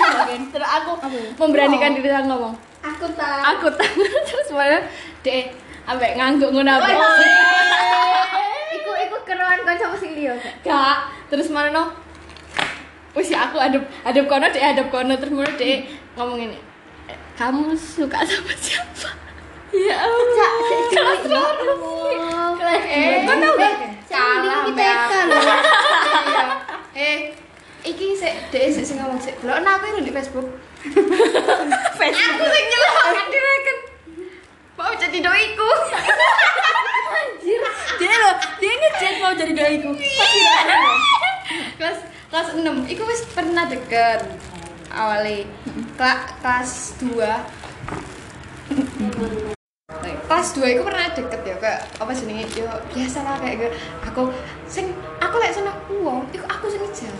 terus 0.56 0.68
aku 0.80 0.96
memberanikan 1.36 1.92
diri 1.92 2.08
ngomong. 2.24 2.56
Aku 2.80 3.04
tahu 3.12 3.40
aku 3.44 3.68
tas. 3.76 3.92
Terus 4.32 4.48
mana? 4.56 4.80
Deh 5.20 5.52
ambek 5.86 6.10
ngangguk 6.14 6.50
ngono 6.54 6.70
ambek 6.78 6.96
iku 8.76 8.92
iku 9.06 9.16
keruan 9.26 9.58
kan 9.66 9.76
sama 9.78 9.96
sing 9.98 10.12
liya 10.14 10.34
gak 10.62 10.96
terus 11.30 11.48
mana 11.50 11.70
no 11.70 11.84
wis 13.12 13.28
ya 13.28 13.50
aku 13.50 13.58
adep 13.60 13.82
adep 14.06 14.24
kono 14.30 14.46
deh 14.48 14.62
adep 14.62 14.86
kono 14.88 15.12
terus 15.18 15.34
mana 15.34 15.52
deh 15.58 15.84
ngomong 16.16 16.38
ini 16.38 16.58
"Eh, 17.08 17.16
kamu 17.36 17.74
suka 17.76 18.22
sama 18.24 18.52
siapa 18.56 19.10
ya 19.72 19.96
Allah 20.04 20.50
kelas 20.92 21.20
ya 21.24 21.40
Allah. 21.40 22.52
kelas 22.60 22.82
Eh, 22.92 23.24
kau 23.24 23.36
tau 23.40 23.52
gak 23.56 23.74
Salah. 24.12 24.68
Iya. 24.76 24.92
Eh, 26.92 27.16
iki 27.80 28.12
sik 28.12 28.52
dhek 28.52 28.68
sik 28.68 28.84
sing 28.84 29.00
ngomong 29.00 29.16
sik. 29.16 29.40
Nah 29.40 29.56
aku 29.56 30.04
di 30.04 30.12
Facebook. 30.12 30.44
Aku 31.96 32.44
sing 32.44 32.64
nyelok 32.68 32.96
dhewe 33.32 33.54
kan. 33.64 33.76
Mau 34.82 34.90
jadi 34.98 35.18
doiku. 35.22 35.70
dia 38.02 38.14
lo 38.18 38.30
dia 38.58 38.72
ngechat 38.74 39.14
mau 39.22 39.30
jadi 39.30 39.54
doiku. 39.54 39.94
Kelas 41.78 41.98
kelas 42.26 42.48
6 42.58 42.90
iku 42.90 43.02
wis 43.06 43.22
pernah 43.30 43.70
deket 43.70 44.26
awalnya 44.90 45.46
Kela- 45.94 46.26
kelas 46.42 46.98
2 46.98 47.14
kelas 50.26 50.48
2 50.58 50.74
iku 50.74 50.82
pernah 50.82 51.14
deket 51.14 51.40
ya 51.46 51.54
kayak 51.62 51.80
apa 52.02 52.10
jenenge? 52.10 52.50
Yo 52.58 52.66
biasa 52.90 53.22
lah 53.22 53.38
kayak 53.38 53.54
gitu. 53.62 53.70
Aku 54.10 54.22
sing 54.66 54.90
aku 55.22 55.38
lek 55.38 55.54
seneng 55.54 55.78
uang 55.94 56.26
iku 56.34 56.42
aku 56.50 56.66
sing 56.66 56.82
ijal 56.82 57.14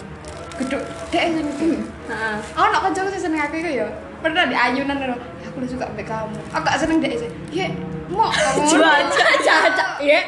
geduk 0.59 0.83
dek 1.15 1.31
sing 1.31 1.47
itu 1.47 1.79
Heeh. 2.11 2.37
aku 2.59 2.67
nak 2.75 2.83
kancaku 2.91 3.09
sing 3.15 3.31
seneng 3.31 3.47
aku 3.47 3.55
iku 3.63 3.71
ya. 3.71 3.87
Pernah 4.19 4.51
di 4.51 4.57
ayunan 4.59 4.99
lho. 4.99 5.15
ya 5.15 5.32
aku 5.53 5.61
udah 5.61 5.69
suka 5.69 5.85
ambek 5.85 6.09
kamu 6.09 6.41
aku 6.49 6.65
gak 6.65 6.79
seneng 6.81 6.99
dek 7.05 7.13
sih 7.21 7.31
ya 7.53 7.69
mau 8.09 8.33
kamu 8.33 8.73
Cuaca, 8.73 9.25
cuaca, 9.41 9.87
ya. 10.01 10.21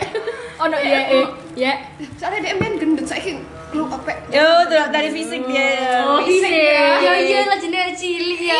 Oh 0.60 0.68
no, 0.70 0.76
eh, 0.78 1.24
ya. 1.56 1.72
soalnya 2.20 2.44
dia 2.44 2.54
main 2.60 2.76
gendut 2.76 3.08
saiki 3.08 3.40
lu 3.74 3.88
apa 3.90 4.14
Yo, 4.30 4.70
tuh 4.70 4.86
dari 4.94 5.10
fisik 5.10 5.42
dia. 5.50 6.06
Oh, 6.06 6.22
fisik 6.22 6.46
ya. 6.46 7.02
Ya 7.02 7.12
iya 7.18 7.40
lah 7.50 7.58
jenenge 7.58 7.98
cilik 7.98 8.38
ya. 8.38 8.54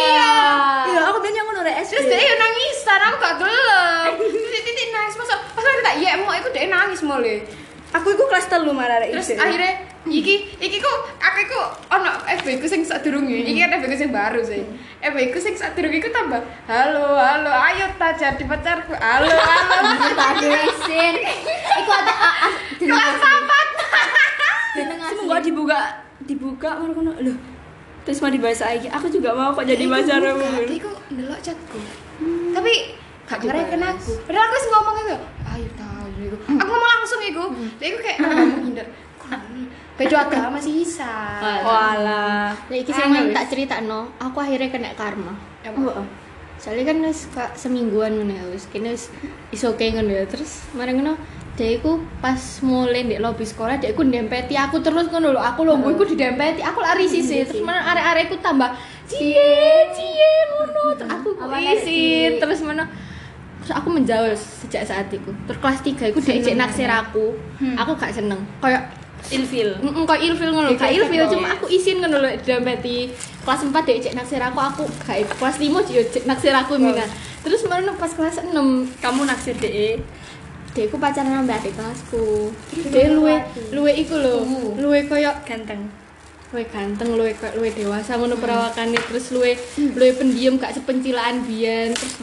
Iya, 0.90 1.00
aku 1.06 1.22
bilang 1.22 1.38
yang 1.38 1.46
ngono 1.46 1.62
rek 1.62 1.86
Terus 1.86 2.06
dia 2.10 2.18
yo 2.18 2.34
nangisan, 2.34 2.98
aku 2.98 3.16
gak 3.22 3.34
gelem. 3.38 4.12
Titik 4.66 4.88
nangis 4.90 5.14
masa 5.14 5.34
pas 5.54 5.62
aku 5.62 5.80
tak 5.86 5.96
iya 6.02 6.18
mau 6.18 6.34
iku 6.34 6.50
dia 6.50 6.66
nangis 6.66 7.00
mulai. 7.06 7.46
Aku 7.94 8.10
iku 8.10 8.26
kelas 8.26 8.50
telu 8.50 8.74
marah 8.74 8.98
rek. 8.98 9.14
Terus 9.14 9.38
akhirnya 9.38 9.72
iki 10.04 10.50
iki 10.58 10.82
ku 10.82 10.92
aku 11.16 11.38
iku 11.46 11.60
ono 11.94 12.10
FB 12.26 12.58
ku 12.58 12.66
sing 12.66 12.82
sadurunge. 12.82 13.46
Iki 13.46 13.54
kan 13.54 13.70
FB 13.78 13.84
ku 13.86 13.96
sing 13.96 14.10
baru 14.10 14.42
sih. 14.42 14.66
FB 14.98 15.18
ku 15.30 15.38
sing 15.38 15.54
sadurunge 15.54 16.02
iku 16.02 16.10
tambah 16.10 16.42
halo 16.66 17.14
halo 17.14 17.52
ayo 17.70 17.86
ta 17.94 18.10
jadi 18.10 18.42
pacarku. 18.42 18.98
Halo 18.98 19.30
halo. 19.30 19.94
Tadi 20.18 20.46
isin. 20.50 21.14
Iku 21.54 21.90
ada 21.94 22.14
Kelas 22.82 23.14
papat. 23.22 23.68
jeneng 24.74 24.98
asli. 24.98 25.14
Semoga 25.14 25.38
dibuka 25.38 25.78
dibuka 26.26 26.70
baru 26.82 26.92
kono. 26.92 27.12
Loh. 27.22 27.38
Terus 28.02 28.18
mau 28.18 28.28
dibahas 28.28 28.58
lagi. 28.58 28.90
Aku 28.90 29.06
juga 29.06 29.30
mau 29.32 29.54
kok 29.54 29.64
jadi 29.64 29.86
pacarmu. 29.86 30.66
Dia 30.66 30.76
iku 30.76 30.90
ndelok 31.14 31.38
chatku. 31.40 31.78
Tapi 32.50 32.74
gak 33.24 33.38
ngereken 33.38 33.82
aku. 33.86 34.12
Padahal 34.26 34.44
aku 34.44 34.54
wis 34.58 34.66
ngomong 34.66 34.96
iku. 34.98 35.16
Ayo 35.46 35.68
tahu 35.78 35.83
iku. 36.26 36.36
Aku 36.40 36.70
ngomong 36.70 36.90
langsung 37.00 37.20
iku. 37.20 37.44
Dia 37.76 37.86
iku 37.92 37.98
kayak 38.00 38.18
ngomong 38.20 38.62
hindar. 38.72 38.88
Beda 39.94 40.26
agama 40.26 40.58
masih 40.58 40.82
bisa. 40.82 41.06
Walah. 41.40 42.50
Nah, 42.50 42.76
iki 42.76 42.90
sing 42.90 43.14
wis. 43.14 43.30
tak 43.30 43.46
cerita 43.46 43.78
no, 43.78 44.10
aku 44.18 44.42
akhirnya 44.42 44.68
kena 44.74 44.90
karma. 44.98 45.38
Apa? 45.62 46.02
Soalnya 46.58 46.90
kan 46.90 46.98
wis 47.06 47.30
kak 47.30 47.54
semingguan 47.54 48.18
ngono 48.18 48.34
ya 48.34 48.44
wis 48.50 48.66
kene 48.74 48.90
wis 48.94 49.06
is 49.54 49.62
oke 49.62 49.86
ngono 49.86 50.10
ya. 50.10 50.26
Terus 50.26 50.66
marang 50.74 50.98
ngono 50.98 51.14
dia 51.54 51.78
iku 51.78 52.02
pas 52.18 52.42
mulai 52.66 53.06
di 53.06 53.14
lobi 53.22 53.46
sekolah 53.46 53.78
dia 53.78 53.94
iku 53.94 54.02
ndempeti 54.02 54.58
aku 54.58 54.82
terus 54.82 55.06
ngono 55.06 55.38
lho. 55.38 55.40
Aku 55.40 55.62
lho 55.62 55.78
iku 55.78 56.02
didempeti, 56.02 56.66
aku 56.66 56.82
lari 56.82 57.06
sisi. 57.06 57.46
Terus 57.46 57.62
mana 57.62 57.86
arek-arekku 57.94 58.42
tambah 58.42 58.74
cie 59.06 59.94
cie 59.94 60.32
ngono. 60.50 60.98
Terus 60.98 61.10
aku 61.14 61.28
isi 61.54 62.34
terus 62.42 62.66
mana 62.66 62.90
terus 63.64 63.74
aku 63.80 63.88
menjauh 63.88 64.36
sejak 64.36 64.84
saat 64.84 65.08
itu. 65.08 65.32
Terus 65.48 65.58
kelas 65.58 65.80
3 65.80 66.12
iku 66.12 66.18
dia 66.20 66.52
naksir 66.52 66.86
aku. 66.86 67.32
Aku 67.80 67.96
gak 67.96 68.12
seneng. 68.12 68.44
Kayak 68.60 68.92
Ilfil. 69.32 69.80
Mm 69.80 70.04
kok 70.04 70.20
ilfil 70.20 70.52
ngono, 70.52 70.68
Dia 70.76 70.84
gak 70.84 70.92
ilfil 70.92 71.24
cuma 71.32 71.56
aku 71.56 71.64
isin 71.72 71.96
ngono 72.04 72.20
lho 72.20 72.30
dompeti. 72.44 73.08
Kelas 73.40 73.64
4 73.64 73.72
dek 73.72 73.98
cek 74.04 74.14
naksir 74.20 74.40
aku, 74.44 74.60
aku 74.60 74.82
gak 75.08 75.24
kelas 75.40 75.56
5 75.56 75.96
yo 75.96 76.02
cek 76.12 76.28
naksir 76.28 76.52
aku 76.52 76.76
mina. 76.76 77.08
Terus 77.40 77.64
mana 77.64 77.96
pas 77.96 78.12
kelas 78.12 78.44
6 78.44 78.52
Kamu 79.00 79.24
naksir 79.24 79.56
DE. 79.56 79.96
dekku 80.74 80.98
pacaran 80.98 81.30
sama 81.30 81.54
adik 81.54 81.72
kelasku. 81.78 82.50
Dek 82.90 83.14
luwe 83.14 83.38
luwe 83.70 83.92
iku 83.94 84.18
lho, 84.18 84.42
luwe 84.76 85.06
koyo 85.06 85.30
Ganteng. 85.46 85.86
Luwe 86.54 86.70
ganteng, 86.70 87.18
luwe 87.18 87.34
luwe 87.58 87.70
dewasa 87.74 88.14
ngono 88.14 88.38
perawakane 88.38 88.94
terus 89.10 89.34
luwe 89.34 89.58
luwe 89.74 90.10
pendiam 90.14 90.54
gak 90.54 90.78
sepencilaan 90.78 91.42
biyen. 91.42 91.90
Terus 91.98 92.14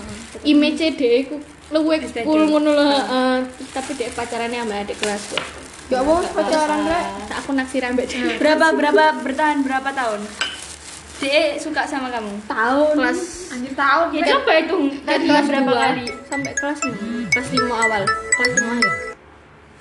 image 0.48 0.80
dek 0.96 1.14
iku 1.28 1.36
luwe 1.76 2.00
cool 2.24 2.48
ngono 2.48 2.72
lho, 2.72 2.86
heeh. 2.96 3.36
Terus 3.60 3.70
tapi 3.76 3.92
dek 4.00 4.16
pacarannya 4.16 4.64
sama 4.64 4.88
adik 4.88 4.96
kelasku. 5.04 5.36
Ya 5.92 6.00
apa 6.00 6.24
pacaran 6.32 6.88
rek? 6.88 7.06
Aku 7.44 7.52
naksir 7.52 7.84
ambek 7.84 8.08
dia. 8.08 8.40
Berapa 8.40 8.72
berapa 8.72 9.20
bertahan 9.20 9.60
berapa 9.68 9.92
tahun? 9.92 10.24
DE 11.22 11.60
suka 11.62 11.86
sama 11.86 12.10
kamu. 12.10 12.34
tahun 12.50 12.98
kelas 12.98 13.20
Anjir 13.54 13.74
tahun. 13.78 14.08
Ya 14.16 14.22
coba 14.34 14.52
hitung 14.58 14.84
dari 15.06 15.28
kelas 15.30 15.46
berapa 15.46 15.72
kali? 15.76 16.06
sampai 16.26 16.52
kelas 16.58 16.80
6 16.82 17.30
kelas 17.30 17.48
5 17.52 17.62
awal 17.68 18.04
kelas 18.08 18.52
5 18.58 18.74
akhir 18.74 18.94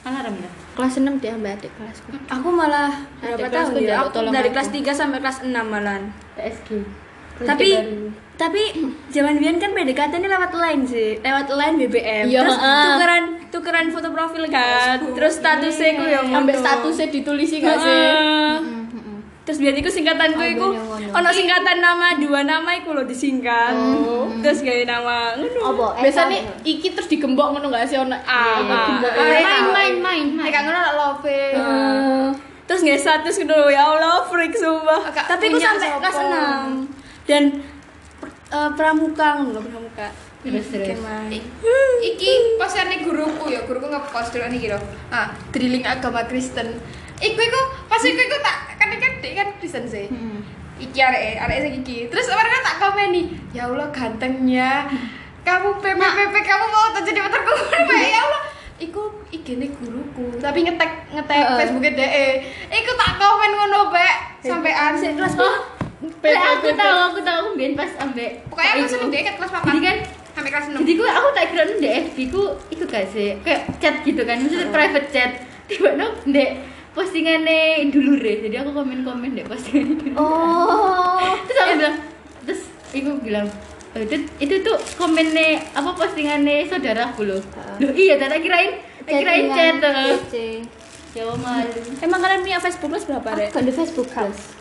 Alarm 0.04 0.34
ya. 0.36 0.50
Kelas 0.70 0.94
6 0.96 1.18
dia 1.18 1.34
ambil 1.34 1.52
adik 1.52 1.72
kelasku 1.74 2.08
Aku 2.28 2.48
malah 2.48 2.92
berapa 3.20 3.46
kelas 3.46 3.68
tahun 3.68 3.82
ya? 3.82 3.94
Aku 4.00 4.18
dari 4.30 4.48
aku. 4.48 4.54
kelas 4.54 4.68
3 4.70 4.90
sampai 4.94 5.18
kelas 5.18 5.38
6 5.42 5.50
malahan. 5.50 6.02
PSG 6.34 6.68
Tapi 7.40 7.68
tapi 8.36 8.62
zaman 9.08 9.36
biyen 9.36 9.60
kan 9.60 9.76
PDKT 9.76 10.16
ini 10.16 10.28
lewat 10.28 10.52
line 10.56 10.82
sih, 10.84 11.20
lewat 11.20 11.44
line 11.52 11.76
BBM. 11.76 12.24
Iya, 12.24 12.40
Terus 12.40 12.56
heeh. 12.56 12.84
tukeran 12.88 13.24
tukeran 13.52 13.86
foto 13.92 14.08
profil 14.10 14.44
kan. 14.48 14.96
Terus 15.12 15.34
statusnya 15.36 15.90
ku 15.92 16.04
ya 16.04 16.20
ngono. 16.24 16.36
Ambek 16.40 16.56
statusnya 16.56 17.12
ditulisi 17.12 17.60
gak 17.60 17.76
sih? 17.76 18.00
Terus 19.50 19.58
biar 19.58 19.74
iku 19.74 19.90
singkatanku 19.90 20.38
iku 20.46 20.68
ngono. 20.70 21.10
ono 21.10 21.28
singkatan 21.34 21.82
nama 21.82 22.14
dua 22.14 22.46
nama 22.46 22.70
iku 22.70 22.94
lho 22.94 23.02
disingkat. 23.02 23.74
Terus 24.38 24.62
gawe 24.62 24.82
nama 24.86 25.34
ngono. 25.34 25.60
Apa? 25.74 25.86
Biasanya 25.98 26.38
iki 26.62 26.94
terus 26.94 27.10
digembok 27.10 27.50
ngono 27.50 27.66
gak 27.66 27.82
sih 27.82 27.98
ono 27.98 28.14
Ah, 28.14 28.62
Iya, 28.62 28.70
ah, 28.70 28.86
gembok. 28.86 29.10
ah, 29.10 29.26
main 29.26 29.42
tahu. 29.42 29.70
main 29.74 29.94
main 29.98 30.24
nek 30.38 30.48
gak 30.48 30.62
ngono 30.62 30.80
love. 30.94 31.34
Terus 32.62 32.80
nggak 32.80 33.02
status 33.02 33.34
gitu 33.36 33.58
ya 33.66 33.82
Allah 33.82 34.22
freak 34.22 34.54
sumpah. 34.54 35.02
Tapi 35.10 35.50
aku 35.50 35.58
punya 35.58 35.74
sampai 35.74 35.98
kelas. 35.98 36.14
6 36.14 37.26
dan 37.26 37.42
eh, 38.54 38.70
pramuka 38.78 39.28
ngono 39.36 39.58
pramuka. 39.58 40.08
Terus 40.40 40.70
terus. 40.70 40.94
Gimana? 40.94 41.26
iki 42.00 42.54
pasane 42.54 43.02
guruku 43.02 43.50
ya 43.50 43.66
guruku 43.66 43.84
ngepost 43.84 44.30
dulu 44.30 44.46
nih 44.46 44.58
gitu 44.62 44.78
ah 45.10 45.28
drilling 45.50 45.84
agama 45.84 46.24
Kristen 46.24 46.78
iku 47.20 47.38
iku 47.38 47.60
pas 47.86 48.00
iku 48.00 48.16
iku 48.18 48.36
tak 48.40 48.56
kan 48.74 48.88
kan 48.90 49.12
dek 49.18 49.32
kan 49.34 49.48
Kristen 49.56 49.84
sih 49.84 50.06
iki 50.76 50.96
arek 50.96 51.36
arek 51.38 51.56
sing 51.60 51.74
iki. 51.78 52.08
Terus 52.08 52.26
orang 52.28 52.64
tak 52.64 52.76
komen 52.78 53.12
nih 53.12 53.24
ya 53.52 53.68
Allah 53.68 53.88
gantengnya. 53.90 54.88
Kamu 55.40 55.76
PPPP 55.76 56.34
kamu 56.38 56.64
mau 56.66 56.88
tak 56.90 57.04
jadi 57.04 57.20
pacarku 57.20 57.52
ya? 57.92 58.18
Allah. 58.18 58.42
Iku 58.78 59.02
igene 59.30 59.68
guruku. 59.70 60.40
Tapi 60.40 60.58
ngetek 60.62 61.12
ngetek 61.12 61.40
Facebooknya 61.54 61.92
DE 61.94 62.28
iku 62.70 62.90
tak 62.94 63.10
komen 63.14 63.50
ngono 63.54 63.80
bek 63.88 64.14
sampean. 64.40 64.96
Kelas 64.96 65.36
Lah, 65.36 65.56
aku 66.56 66.72
tahu, 66.72 66.98
aku 67.06 67.20
tahu 67.20 67.36
aku 67.38 67.48
mbien 67.52 67.76
pas 67.76 67.92
ambek. 68.00 68.40
pokoknya 68.48 68.72
aku 68.72 68.80
iku. 68.80 68.88
seneng 68.90 69.08
DE 69.10 69.20
kan 69.20 69.34
kelas 69.36 69.50
4 69.52 69.68
Jadi 69.68 69.80
kan 69.82 69.96
sampai 70.30 70.48
kelas 70.48 70.66
6 70.70 70.80
jadi 70.80 70.92
ku 70.94 71.04
aku 71.04 71.28
tak 71.30 71.44
kira 71.52 71.62
di 71.68 71.88
FB 72.02 72.16
ku 72.32 72.42
itu 72.70 72.84
gak 72.86 73.04
sih? 73.12 73.28
Kayak 73.38 73.60
chat 73.76 73.94
gitu 74.00 74.22
kan 74.24 74.36
maksudnya 74.40 74.72
private 74.72 75.08
chat. 75.10 75.30
Tiba 75.68 75.92
no 75.92 76.16
dek 76.24 76.50
postingannya 76.92 77.86
dulu 77.90 78.18
deh 78.18 78.36
jadi 78.48 78.66
aku 78.66 78.70
komen 78.74 79.06
komen 79.06 79.30
deh 79.38 79.46
postingan 79.46 79.86
itu 79.94 80.04
Oh. 80.18 81.18
terus 81.46 81.58
aku 81.62 81.74
bilang 81.78 81.96
terus 82.46 82.62
ibu 82.90 83.10
bilang 83.22 83.46
"Eh, 83.90 84.06
itu, 84.06 84.16
itu 84.38 84.54
tuh 84.62 84.78
komennya 84.94 85.58
apa 85.74 85.90
postingannya 85.98 86.62
saudaraku 86.70 87.26
loh. 87.26 87.42
Loh 87.82 87.90
iya 87.90 88.14
tak 88.22 88.30
tak 88.30 88.40
kirain 88.46 88.78
tak 89.02 89.18
kirain 89.18 89.46
chat 89.50 89.82
ya 91.10 91.26
malu. 91.34 91.74
Emang 91.98 92.22
kalian 92.22 92.42
punya 92.46 92.58
Facebook 92.62 92.90
kelas 92.94 93.06
berapa, 93.10 93.28
Rek? 93.34 93.50
Kan 93.50 93.66
di 93.66 93.74
Facebook 93.74 94.08
kelas. 94.14 94.59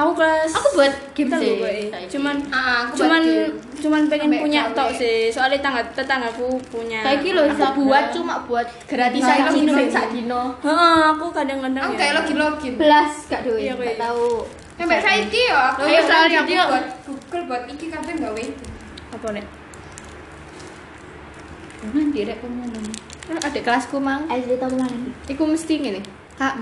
Aku 0.00 0.10
kelas 0.12 0.48
aku 0.50 0.68
buat 0.74 0.92
game 1.12 1.28
sih 1.34 1.50
gue. 1.54 1.74
Cuman 2.08 2.36
Ah, 2.48 2.88
aku 2.88 3.04
cuman 3.04 3.20
game. 3.20 3.52
cuman 3.76 4.02
pengen 4.06 4.26
Sampai 4.26 4.40
punya 4.40 4.62
tok 4.72 4.90
sih. 4.92 5.28
Soalnya 5.28 5.58
tetangga 5.58 5.82
tetanggaku 5.92 6.46
punya. 6.66 7.00
kayak 7.02 7.20
gitu 7.20 7.36
loh 7.36 7.44
Aku 7.46 7.80
buat 7.84 8.04
cuma 8.10 8.34
buat 8.44 8.64
gratisan 8.84 9.36
Nah, 9.38 9.52
dino 9.52 9.72
sak 9.86 10.06
dino. 10.10 10.42
Heeh, 10.58 11.00
aku 11.10 11.26
kadang-kadang 11.30 11.82
aku 11.82 11.92
ya. 11.92 11.98
kayak 11.98 12.12
login 12.16 12.36
login 12.38 12.72
Belas 12.74 13.12
gak 13.26 13.44
duwe, 13.44 13.60
Iya, 13.60 13.72
gak 13.74 14.00
tahu. 14.00 14.48
Sampai 14.74 14.96
saiki 14.98 15.42
ya 15.44 15.60
aku 15.68 15.84
iya, 15.84 16.00
soalnya 16.00 16.38
aku 16.40 16.48
dia- 16.48 16.64
buat 16.66 16.86
Google 17.04 17.42
buat 17.44 17.62
iki 17.68 17.86
kabeh 17.86 18.14
gawe. 18.16 18.44
apa 19.10 19.26
nek? 19.30 19.46
nanti 21.90 22.20
rek 22.22 22.38
kamu 22.38 22.64
Adik 23.40 23.62
kelasku 23.62 23.96
mang, 23.96 24.26
SD 24.26 24.58
tahun 24.58 24.74
mana 24.76 24.96
iku 25.24 25.46
mesti 25.46 25.78
ngene. 25.78 26.00
Kak, 26.34 26.58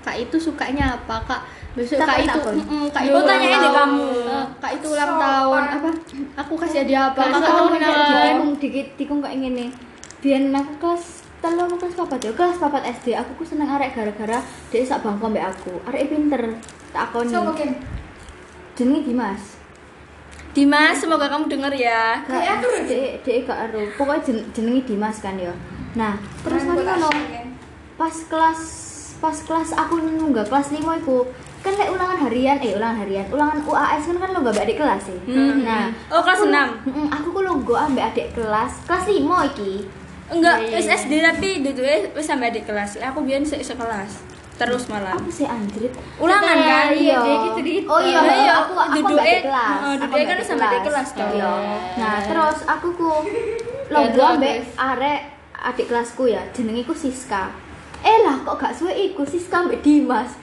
Kak 0.00 0.14
itu 0.16 0.36
sukanya 0.38 0.94
apa, 0.94 1.16
Kak? 1.26 1.42
Besok 1.74 2.06
Kak 2.06 2.22
itu, 2.22 2.38
mm, 2.38 2.86
Kak 2.94 3.02
itu 3.02 3.18
tanyain 3.26 3.58
deh 3.58 3.72
kamu. 3.74 4.06
Kak 4.62 4.72
itu 4.78 4.86
ulang 4.94 5.12
tahun 5.18 5.64
apa? 5.74 5.90
Aku 6.46 6.54
kasih 6.54 6.86
hadiah 6.86 7.10
apa? 7.10 7.34
Kak, 7.34 7.42
aku 7.42 7.74
nak 7.74 7.82
apa? 7.82 8.18
dikung 8.30 8.52
dikit 8.62 8.86
dikung 8.94 9.18
kayak 9.18 9.42
gini. 9.42 9.66
Biar 10.22 10.42
aku 10.54 10.72
kelas 10.78 11.26
telu 11.42 11.66
aku 11.66 11.76
kelas 11.82 11.94
papat 11.98 12.18
ya? 12.22 12.30
Kelas 12.30 12.56
papat 12.62 12.82
SD 12.94 13.18
aku 13.18 13.42
ku 13.42 13.44
seneng 13.44 13.66
arek 13.74 13.90
gara-gara 13.90 14.38
dia 14.70 14.86
sak 14.86 15.02
bangku 15.02 15.26
ambek 15.26 15.50
aku. 15.50 15.82
Arek 15.90 16.14
pinter 16.14 16.62
tak 16.94 17.10
akoni 17.10 17.34
So 17.34 17.42
mungkin 17.42 17.82
jenenge 18.78 19.02
Dimas. 19.10 19.42
Dimas, 20.54 21.02
semoga 21.02 21.26
kamu 21.26 21.50
denger 21.50 21.74
ya. 21.74 22.22
Kayak 22.22 22.62
aku, 22.62 22.86
dek 22.86 23.26
dek 23.26 23.36
gak 23.50 23.58
ero 23.66 23.82
pokoknya 23.98 24.22
jen, 24.22 24.36
jenenge 24.54 24.86
Dimas 24.86 25.18
kan 25.18 25.34
ya. 25.34 25.50
Nah 25.98 26.14
terus 26.46 26.62
mari 26.70 26.86
ngono 26.86 27.10
pas 27.98 28.14
kelas 28.30 28.60
pas 29.18 29.34
kelas 29.42 29.70
aku 29.74 29.98
nunggak 30.02 30.46
kelas 30.46 30.70
5 30.70 31.02
iku 31.02 31.26
kan 31.64 31.72
lek 31.72 31.88
ulangan 31.88 32.18
harian 32.20 32.56
eh 32.58 32.72
ulangan 32.72 32.98
harian 33.00 33.24
ulangan 33.26 33.58
UAS 33.58 34.02
kan 34.04 34.16
kan 34.18 34.30
lo 34.30 34.44
gak 34.44 34.60
adik 34.60 34.76
kelas 34.76 35.02
sih 35.02 35.18
nah 35.58 35.88
Oh, 36.08 36.20
kelas 36.20 36.38
aku- 36.38 36.52
6. 36.52 36.68
Mm, 36.86 37.08
aku 37.10 37.28
ku 37.30 37.40
longgo 37.40 37.74
ambek 37.74 38.04
adik 38.06 38.26
kelas 38.32 38.84
kelas 38.84 39.04
5 39.06 39.16
iki 39.46 39.72
Enggak, 40.26 40.56
Iya, 40.58 40.66
iya, 40.66 40.74
wis 40.74 40.86
iya. 40.86 40.96
SD 40.98 41.12
tapi 41.20 41.48
duduk 41.60 41.84
wis 42.12 42.24
sampai 42.24 42.48
adik 42.48 42.64
kelas. 42.64 42.96
Aku 42.98 43.20
biyen 43.20 43.44
se 43.44 43.60
sekelas. 43.60 44.24
Terus 44.54 44.88
malah. 44.88 45.12
apa 45.12 45.28
sih 45.28 45.44
anjrit 45.44 45.92
Ulangan 46.16 46.56
kan? 46.56 46.86
iya 46.94 47.18
Iya, 47.18 47.36
gitu, 47.44 47.60
gitu. 47.60 47.84
oh 47.86 47.98
iya 47.98 48.18
Nah, 48.18 48.32
iya, 48.34 48.52
aku 48.56 48.72
aku 48.72 49.04
ambek 49.04 49.20
adik 49.20 49.42
kelas 49.42 49.68
heeh, 49.68 49.74
Aku 49.74 50.00
duduknya 50.00 50.16
ambek 50.16 50.24
kan 50.30 50.38
sama 50.46 50.64
adik 50.64 50.82
kelas 50.82 51.08
toh. 51.10 51.28
Iya. 51.28 51.52
nah 51.94 52.14
terus 52.22 52.58
aku 52.64 52.86
ku 52.94 53.10
longgo 53.86 54.14
terus, 54.14 54.32
ambek 54.32 54.56
arek 54.74 55.20
adik 55.60 55.86
kelasku 55.86 56.22
ya 56.26 56.42
jenenge 56.52 56.82
ku 56.82 56.94
Siska 56.94 57.44
eh 58.00 58.18
lah 58.22 58.36
kok 58.38 58.56
gak 58.56 58.72
suwe 58.72 58.92
iku 58.94 59.22
Siska 59.24 59.56
ambek 59.60 59.82
Dimas 59.82 60.38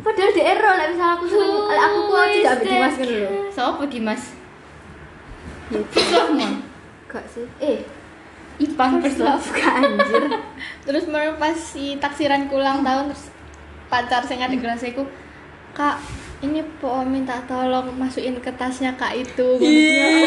padahal 0.00 0.32
di 0.32 0.42
error 0.42 0.74
lah 0.74 0.86
misalnya 0.86 1.14
aku 1.14 1.24
seneng 1.26 1.52
lek 1.66 1.80
aku 1.80 1.98
ku 2.00 2.14
aja 2.14 2.36
gak 2.36 2.52
ambek 2.52 2.66
Dimas 2.66 2.94
kan 2.94 3.06
lho 3.06 3.30
Sopo 3.50 3.82
Dimas? 3.92 4.22
gak 7.06 7.24
sih. 7.26 7.46
Eh 7.58 7.78
Ipang 8.60 9.00
first 9.00 9.18
love 9.18 9.48
kan 9.50 9.80
anjir. 9.80 10.28
Terus 10.86 11.08
baru 11.08 11.32
pas 11.36 11.56
si 11.56 11.96
taksiran 11.96 12.44
ulang 12.46 12.84
tahun 12.84 13.08
terus 13.08 13.32
pacar 13.88 14.20
sing 14.20 14.36
adik 14.38 14.60
kelas 14.60 14.84
aku, 14.84 15.08
Kak, 15.72 15.96
ini 16.40 16.60
po 16.76 17.00
minta 17.02 17.40
tolong 17.48 17.88
masukin 17.96 18.36
ke 18.36 18.52
tasnya 18.52 18.92
Kak 18.94 19.16
itu. 19.16 19.48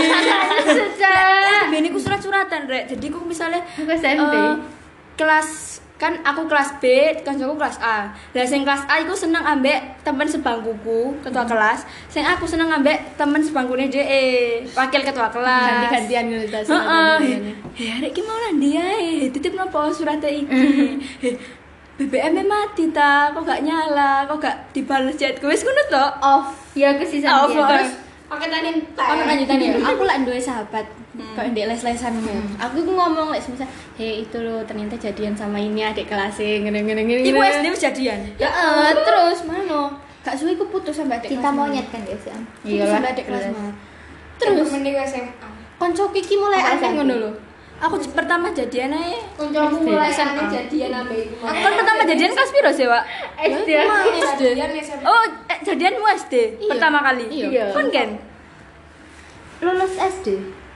Sejak 0.65 1.69
biyen 1.69 1.85
iku 1.85 2.01
surat-suratan, 2.01 2.65
Rek. 2.65 2.89
Jadi 2.89 3.05
aku 3.07 3.21
misalnya 3.21 3.61
Aku 3.77 3.91
SMP. 3.91 4.33
eh, 4.33 4.53
kelas 5.13 5.79
kan 6.03 6.19
aku 6.19 6.51
kelas 6.51 6.83
B, 6.83 7.15
kancaku 7.23 7.55
kelas 7.55 7.79
A. 7.79 8.11
Lah 8.11 8.43
sing 8.43 8.67
kelas 8.67 8.83
A 8.91 8.99
iku 8.99 9.15
seneng 9.15 9.39
ambek 9.39 10.03
temen 10.03 10.27
sebangkuku, 10.27 11.23
ketua 11.23 11.47
kelas. 11.47 11.87
Sing 12.11 12.27
aku 12.27 12.43
seneng 12.43 12.67
ambek 12.67 13.15
temen 13.15 13.39
sebangkune 13.39 13.87
DE, 13.87 14.67
wakil 14.75 14.99
ketua 14.99 15.31
kelas. 15.31 15.87
Ganti-gantian 15.87 16.23
gitu 16.27 16.45
tas. 16.51 16.67
Heeh. 16.67 17.15
Heh, 17.79 17.89
arek 17.95 18.11
ki 18.11 18.21
mau 18.27 18.35
nanti 18.35 18.75
ae. 18.75 19.31
Titip 19.31 19.55
nopo 19.55 19.87
suratnya 19.95 20.27
iki. 20.27 20.99
BBM 21.93 22.33
-nya 22.33 22.43
mati 22.43 22.89
ta, 22.89 23.29
kok 23.31 23.45
gak 23.45 23.61
nyala, 23.61 24.25
kok 24.25 24.41
gak 24.41 24.73
dibales 24.73 25.13
chatku. 25.15 25.45
Wis 25.45 25.61
ngono 25.61 25.81
to. 25.93 26.05
off 26.19 26.47
ya 26.73 26.97
ke 26.97 27.05
sisa 27.05 27.45
Off, 27.45 27.53
dia. 27.53 27.61
off. 27.61 27.69
terus 27.69 27.91
Pakai 28.33 28.49
tadi 28.49 28.69
Ono 28.97 29.23
lanjutan 29.29 29.57
ya. 29.61 29.71
Aku 29.93 30.01
lah 30.09 30.17
duwe 30.25 30.41
sahabat 30.41 30.85
kayak 31.13 31.53
ndek 31.53 31.65
les-lesan 31.69 32.17
ngono. 32.17 32.41
Aku 32.57 32.81
ku 32.81 32.91
ngomong 32.97 33.29
lek 33.29 33.45
misal, 33.45 33.69
"Hei, 33.93 34.25
itu 34.25 34.37
loh 34.41 34.65
ternyata 34.65 34.97
jadian 34.97 35.37
sama 35.37 35.61
ini 35.61 35.85
adik 35.85 36.09
kelas 36.09 36.41
e 36.41 36.65
ngene-ngene 36.65 37.05
ngene." 37.05 37.21
Iku 37.29 37.37
SD 37.37 37.65
wis 37.69 37.81
jadian. 37.85 38.19
Ya 38.41 38.49
eh, 38.49 38.89
terus 38.97 39.45
mana? 39.45 39.93
Gak 40.25 40.33
suwe 40.33 40.57
ku 40.57 40.65
putus 40.73 40.97
sama 40.97 41.21
adik 41.21 41.29
kita 41.37 41.45
kelas. 41.45 41.53
monyet 41.53 41.85
kan 41.93 42.01
ya 42.01 42.17
sih 42.17 42.33
Putus 42.65 42.89
sama 42.89 43.07
adik 43.13 43.25
kelas. 43.29 43.45
terus 44.41 44.67
mending 44.73 44.97
SMA. 45.05 45.49
konco 45.77 46.09
Kiki 46.09 46.35
mulai 46.41 46.63
aneh 46.63 46.89
ngono 46.97 47.13
lho. 47.21 47.31
Aku 47.83 47.99
pertama 48.15 48.47
jadian 48.55 48.95
ae. 48.95 49.19
Kancamu 49.35 49.83
mulai 49.83 50.07
SD. 50.07 50.23
aneh 50.23 50.45
jadian 50.47 50.91
ambek 51.03 51.19
iku. 51.27 51.35
Aku 51.43 51.59
kan 51.59 51.73
pertama 51.75 52.01
jadian 52.07 52.31
kelas 52.31 52.51
piro 52.55 52.71
sih, 52.71 52.87
Wak? 52.87 53.03
SD 53.35 53.69
Jadian 54.39 54.71
SMA. 54.79 55.03
Oh, 55.03 55.23
eh, 55.51 55.59
jadianmu 55.67 56.05
SD 56.15 56.33
Iya. 56.63 56.69
pertama 56.71 57.03
kali. 57.03 57.25
Iya. 57.27 57.75
Kon 57.75 57.91
kan 57.91 58.09
lulus 59.63 59.95
SD 59.95 60.27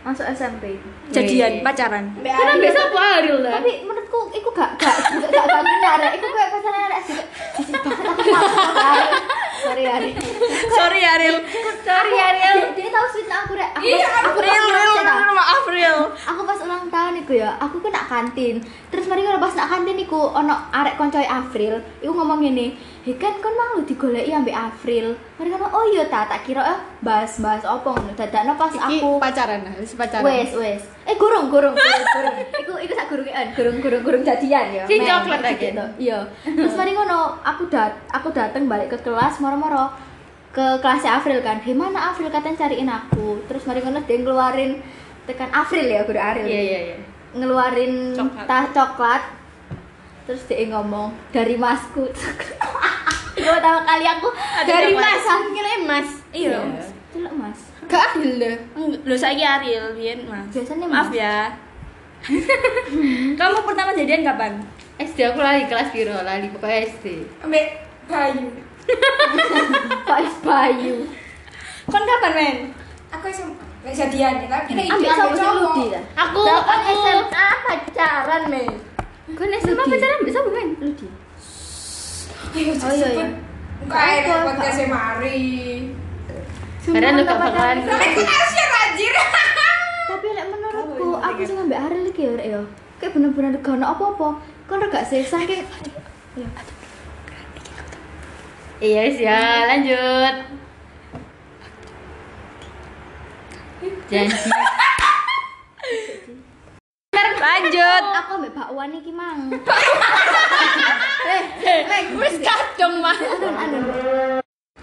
masuk 0.03 0.23
SMP 0.31 0.79
jadian 1.11 1.63
pacaran. 1.63 2.11
Karena 2.23 2.53
biasa 2.59 2.79
apa 2.91 3.01
Ariel 3.23 3.39
lah. 3.43 3.59
Tapi 3.59 3.71
menurutku 3.83 4.19
itu 4.31 4.49
gak 4.51 4.75
gak 4.79 4.95
gak 5.19 5.27
gak 5.31 5.45
gak 5.47 5.63
benar. 5.63 5.99
Itu 6.11 6.27
kayak 6.27 6.99
sih. 7.07 7.19
Jijik 7.55 7.79
banget 7.83 8.03
aku 8.03 8.19
sama 8.19 8.83
Ariel. 8.83 9.11
Sorry 9.63 9.83
Ariel. 9.85 10.21
Sorry 10.73 11.01
Ariel. 11.01 11.37
Sorry 11.81 12.13
Ariel. 12.13 12.57
Dia, 12.73 12.85
dia 12.85 12.89
tahu 12.93 13.07
sweet 13.13 13.29
aku 13.29 13.53
rek. 13.57 13.69
Aku 13.77 13.85
pas 13.85 14.13
aku 14.27 14.39
Real, 14.43 14.65
real, 14.69 14.95
maaf 15.37 15.65
real. 15.69 15.99
Aku 16.13 16.41
pas 16.43 16.59
ulang 16.61 16.85
tahun 16.91 17.13
iku 17.25 17.33
ya, 17.37 17.55
aku 17.57 17.81
ku 17.81 17.87
nak 17.89 18.05
kantin. 18.09 18.61
Terus 18.89 19.05
mari 19.09 19.21
ngono 19.25 19.39
pas 19.41 19.53
nak 19.55 19.67
kantin 19.69 19.97
iku 19.97 20.19
ono 20.33 20.53
arek 20.73 20.95
koncoe 20.99 21.25
April. 21.25 21.81
Iku 22.03 22.11
ngomong 22.13 22.43
ngene, 22.43 22.77
"He 23.07 23.15
kan 23.15 23.39
kon 23.39 23.55
mau 23.55 23.79
lu 23.79 23.87
digoleki 23.87 24.35
ambek 24.35 24.51
April." 24.51 25.15
Mari 25.39 25.47
ngono, 25.47 25.71
"Oh 25.71 25.87
iya 25.87 26.03
ta, 26.11 26.27
tak 26.27 26.43
kira 26.43 26.59
eh 26.59 26.79
bahas-bahas 26.99 27.63
opo 27.63 27.95
ngono." 27.95 28.11
Dadakno 28.11 28.59
pas 28.59 28.67
Iki 28.75 28.99
aku 28.99 29.09
pacaran 29.15 29.63
wis 29.79 29.95
pacaran. 29.95 30.27
Wes, 30.27 30.51
wes. 30.51 30.83
Eh 31.07 31.15
gurung, 31.15 31.47
gurung, 31.47 31.71
gurung, 31.71 32.05
gurung. 32.11 32.35
Iku 32.59 32.73
iku 32.83 32.93
sak 32.93 33.07
gurungan, 33.07 33.47
gurung, 33.55 33.77
gurung, 33.79 34.03
gurung 34.03 34.23
jadian 34.27 34.65
ya. 34.75 34.83
Si 34.83 34.99
coklat 34.99 35.39
lagi. 35.39 35.71
gitu. 35.71 35.85
Iya. 36.11 36.19
Terus 36.43 36.75
mari 36.75 36.91
ngono, 36.91 37.39
aku 37.39 37.71
dat 37.71 37.95
aku 38.11 38.27
dateng 38.35 38.67
balik 38.67 38.91
ke 38.91 38.99
kelas 38.99 39.39
moro-moro 39.39 39.95
ke 40.51 40.83
kelasnya 40.83 41.15
April 41.15 41.39
kan. 41.39 41.63
Di 41.63 41.71
mana 41.71 42.11
April 42.11 42.27
katanya 42.27 42.67
cariin 42.67 42.91
aku. 42.91 43.39
Terus 43.47 43.63
mari 43.63 43.79
ngono 43.79 44.03
dia 44.03 44.19
ngeluarin 44.19 44.83
tekan 45.23 45.47
April 45.55 45.87
ya, 45.87 46.03
guru 46.03 46.19
April. 46.19 46.43
Iya 46.43 46.61
iya 46.61 46.79
iya. 46.91 46.97
ngeluarin 47.37 48.15
Coklat. 48.15 48.45
tah 48.49 48.65
coklat 48.71 49.23
terus 50.25 50.43
dia 50.43 50.63
ngomong 50.67 51.11
dari 51.29 51.55
masku 51.55 52.07
pertama 53.47 53.79
kali 53.83 54.05
aku 54.05 54.27
dari 54.67 54.91
mas 54.93 55.23
akhirnya 55.23 55.77
mas 55.87 56.09
Iya. 56.35 56.59
Celuk 57.09 57.33
mas 57.33 57.59
Gak 57.87 58.03
adil 58.19 58.35
deh. 58.35 58.55
Lo 59.07 59.15
saya 59.15 59.63
Ariel, 59.63 59.95
Bian 59.95 60.27
mas. 60.27 60.51
Biasanya 60.51 60.91
Maaf 60.91 61.07
ya. 61.15 61.55
Kamu 63.39 63.63
pertama 63.63 63.95
jadian 63.95 64.27
kapan? 64.27 64.59
SD 64.99 65.23
aku 65.23 65.39
lali 65.39 65.63
kelas 65.71 65.93
biru 65.95 66.11
lali 66.11 66.51
pokoknya 66.51 66.83
SD. 66.89 67.05
Ambek 67.45 67.65
Bayu. 68.11 68.51
Pak 70.07 70.19
Is 70.23 70.35
Bayu 70.39 70.95
Kon 71.87 72.03
kapan 72.03 72.31
men? 72.35 72.57
Aku 73.15 73.27
SMA. 73.31 73.63
Jadian 73.87 74.43
ya, 74.43 74.47
tapi 74.51 74.75
kita 74.75 74.99
ambil 74.99 75.11
sama 75.15 75.51
Ludi 75.55 75.95
lah 75.95 76.03
Aku 76.27 76.43
aku 76.43 76.91
SMA 76.91 77.47
pacaran 77.63 78.43
men 78.51 78.67
kan 79.31 79.47
SMA 79.63 79.83
pacaran 79.87 80.19
bisa 80.27 80.39
bukan? 80.43 80.75
Ludi 80.83 81.07
Ayo, 82.55 82.71
oh 82.73 82.91
iya 82.95 83.07
iya. 83.11 83.27
Enggak 83.83 84.03
ada 84.23 84.33
podcast 84.47 84.79
mari. 84.87 85.47
Karena 86.87 87.19
gak 87.19 87.39
bakalan 87.39 87.77
harus 87.83 88.49
share 88.55 88.75
anjir. 88.87 89.13
tapi 90.09 90.27
lek 90.31 90.47
menurutku 90.47 91.09
aku 91.19 91.39
sih 91.43 91.53
ngambil 91.53 91.79
hari 91.83 91.97
lagi 92.07 92.21
ya 92.23 92.31
Rek, 92.39 92.47
ya. 92.47 92.61
Kayak 92.97 93.11
bener-bener 93.19 93.51
gak 93.59 93.75
ono 93.75 93.85
apa-apa. 93.91 94.27
Kan 94.71 94.87
gak 94.87 95.05
sih 95.05 95.21
saking 95.23 95.67
Iya. 98.77 99.09
wis 99.09 99.17
ya, 99.17 99.41
lanjut. 99.67 100.35
Janji. 104.07 104.49
Aku 107.97 108.29
ambek 108.37 108.53
Pak 108.53 108.69
Wan 108.73 108.93
iki 108.93 109.09
mang. 109.09 109.49
Wis 112.21 112.35
kadung 112.45 113.01
mah. 113.01 113.17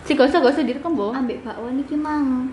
Si 0.04 0.12
gosok-gosok 0.18 0.66
Bo. 0.98 1.14
ambek 1.14 1.46
Pak 1.46 1.56
Wan 1.62 1.78
iki 1.78 1.94
mang. 1.94 2.50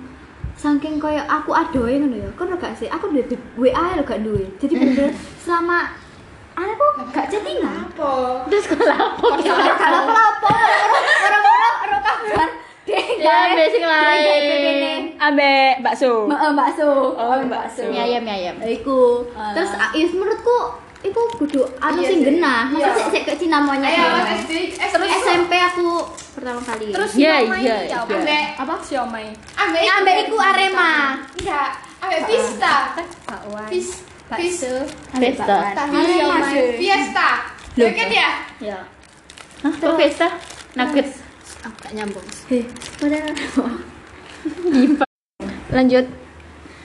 Saking 0.54 1.02
koyo 1.02 1.26
aku 1.26 1.58
adoe 1.58 1.98
ngono 1.98 2.18
ya. 2.22 2.30
Gak 2.62 2.78
sih? 2.78 2.86
Aku 2.86 3.10
duwe 3.10 3.26
WA 3.58 3.98
lo 3.98 4.06
gak 4.06 4.22
duwe. 4.22 4.46
Jadi 4.62 4.78
bener 4.78 5.10
selama 5.42 5.98
gak 7.10 7.26
chattingan 7.32 7.90
Apa? 7.90 8.46
Terus 8.46 8.66
kalau 8.70 8.94
apa 8.94 10.54
orang-orang 11.26 11.76
orang 11.82 12.02
kabar 12.06 12.50
Ya, 13.22 13.66
sing 13.70 13.84
lain. 13.86 15.02
Ambek 15.18 15.86
bakso. 15.86 16.26
Mbak 16.26 16.42
bakso. 16.58 16.90
Oh, 17.14 17.38
bakso. 17.46 17.86
Mie 17.88 18.02
ayam, 18.02 18.22
mie 18.26 18.34
ayam. 18.34 18.56
Iku. 18.58 19.26
Terus 19.54 19.72
ah, 19.78 19.94
is 19.94 20.10
menurutku 20.12 20.58
iku 21.02 21.22
kudu 21.34 21.66
anu 21.82 22.02
Iya 22.02 22.10
sing 22.10 22.20
sih. 22.22 22.26
genah. 22.30 22.70
Masa 22.70 22.82
Iya. 22.82 22.90
sik 22.94 23.08
sik 23.10 23.24
ke 23.26 23.34
Cina 23.38 23.58
monyet. 23.62 23.90
Ya. 23.90 24.06
SD. 24.38 24.54
Terus 24.78 25.10
SMP 25.22 25.54
aku 25.58 26.02
pertama 26.38 26.62
kali. 26.62 26.94
Terus 26.94 27.12
Iya, 27.18 27.34
siomay 27.42 27.60
iya, 27.62 27.74
apa? 27.74 27.86
iya. 27.86 27.98
Ambek 28.02 28.46
apa? 28.58 28.74
siomay. 28.82 29.28
Ambek 29.58 29.82
Ambek 29.86 30.16
iku 30.26 30.38
Arema. 30.42 30.92
Enggak, 31.38 31.70
ambek 32.02 32.20
Vista. 32.26 32.76
Pak 33.26 33.42
Wan. 33.50 33.70
Vis 33.70 33.90
Bakso. 34.30 34.74
Ambek 35.14 35.14
Ambek 35.14 35.32
Pesta. 35.38 35.56
Pak 35.74 35.86
Wan. 35.90 36.02
Arema. 36.02 36.38
Fiesta. 36.78 37.30
Loh. 37.78 37.88
Ya 38.62 38.78
Aku 41.62 41.76
gak 41.80 41.94
nyambung. 41.94 42.26
Heh, 42.50 42.64
padahal 42.98 43.32
Lanjut. 45.72 46.06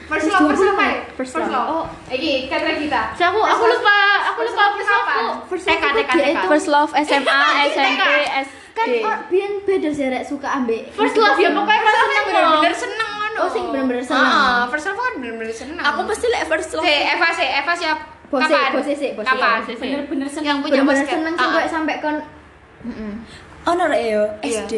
First 0.07 0.31
love, 0.31 0.47
first 0.47 0.62
love. 0.62 0.79
First 0.79 1.33
First 1.35 1.35
love. 1.35 1.51
love. 1.51 1.67
Oh, 1.67 1.85
iki 2.07 2.47
kata 2.47 2.79
kita. 2.79 3.01
Si 3.19 3.23
aku 3.27 3.41
aku 3.43 3.65
lupa, 3.67 3.99
aku 4.25 4.39
First 4.39 4.55
lupa 4.55 4.62
love 4.62 4.75
first 4.77 4.93
aku. 4.93 5.27
First 5.51 5.65
love 5.67 5.81
TK, 5.83 6.12
TK. 6.15 6.39
First 6.47 6.69
love 6.69 6.91
SMA, 6.95 7.39
SMP, 7.67 7.99
kan 7.99 8.47
SD. 8.47 9.03
or, 9.03 9.17
biyen 9.27 9.53
beda 9.67 9.91
sih 9.91 10.07
rek 10.07 10.23
suka 10.23 10.49
ambek. 10.53 10.93
First 10.93 11.17
love 11.17 11.35
ya 11.35 11.51
pokoknya 11.51 11.81
pas 11.81 11.95
seneng 11.97 12.23
bener-bener 12.23 12.75
seneng 12.77 13.11
ngono. 13.11 13.39
Oh, 13.39 13.49
sing 13.51 13.65
bener-bener 13.67 14.05
seneng. 14.05 14.31
Heeh, 14.31 14.61
first 14.71 14.87
love 14.87 14.99
kan 15.01 15.12
bener-bener 15.19 15.51
seneng. 15.51 15.77
Aku 15.83 16.01
pasti 16.07 16.27
lek 16.29 16.45
first 16.47 16.71
love. 16.71 16.85
Si 16.85 16.93
Eva 16.93 17.29
sih, 17.33 17.49
Eva 17.49 17.73
siap. 17.75 17.99
Bose, 18.27 18.59
bose 18.75 18.93
sih, 18.93 19.11
bose. 19.15 19.27
Kapan? 19.27 19.59
Bener-bener 19.65 20.29
seneng. 20.29 20.47
Yang 20.47 20.59
punya 20.61 20.73
Bener-bener 20.77 21.03
basket. 21.03 21.15
seneng 21.17 21.35
Ah, 21.35 21.43
sih 21.43 21.59
ah. 21.59 21.67
sampai 21.67 21.95
kon 21.99 22.17
Heeh. 22.87 23.12
Ono 23.66 23.83
rek 23.87 24.02
yo 24.07 24.22
Iya. 24.40 24.62
SD. 24.62 24.74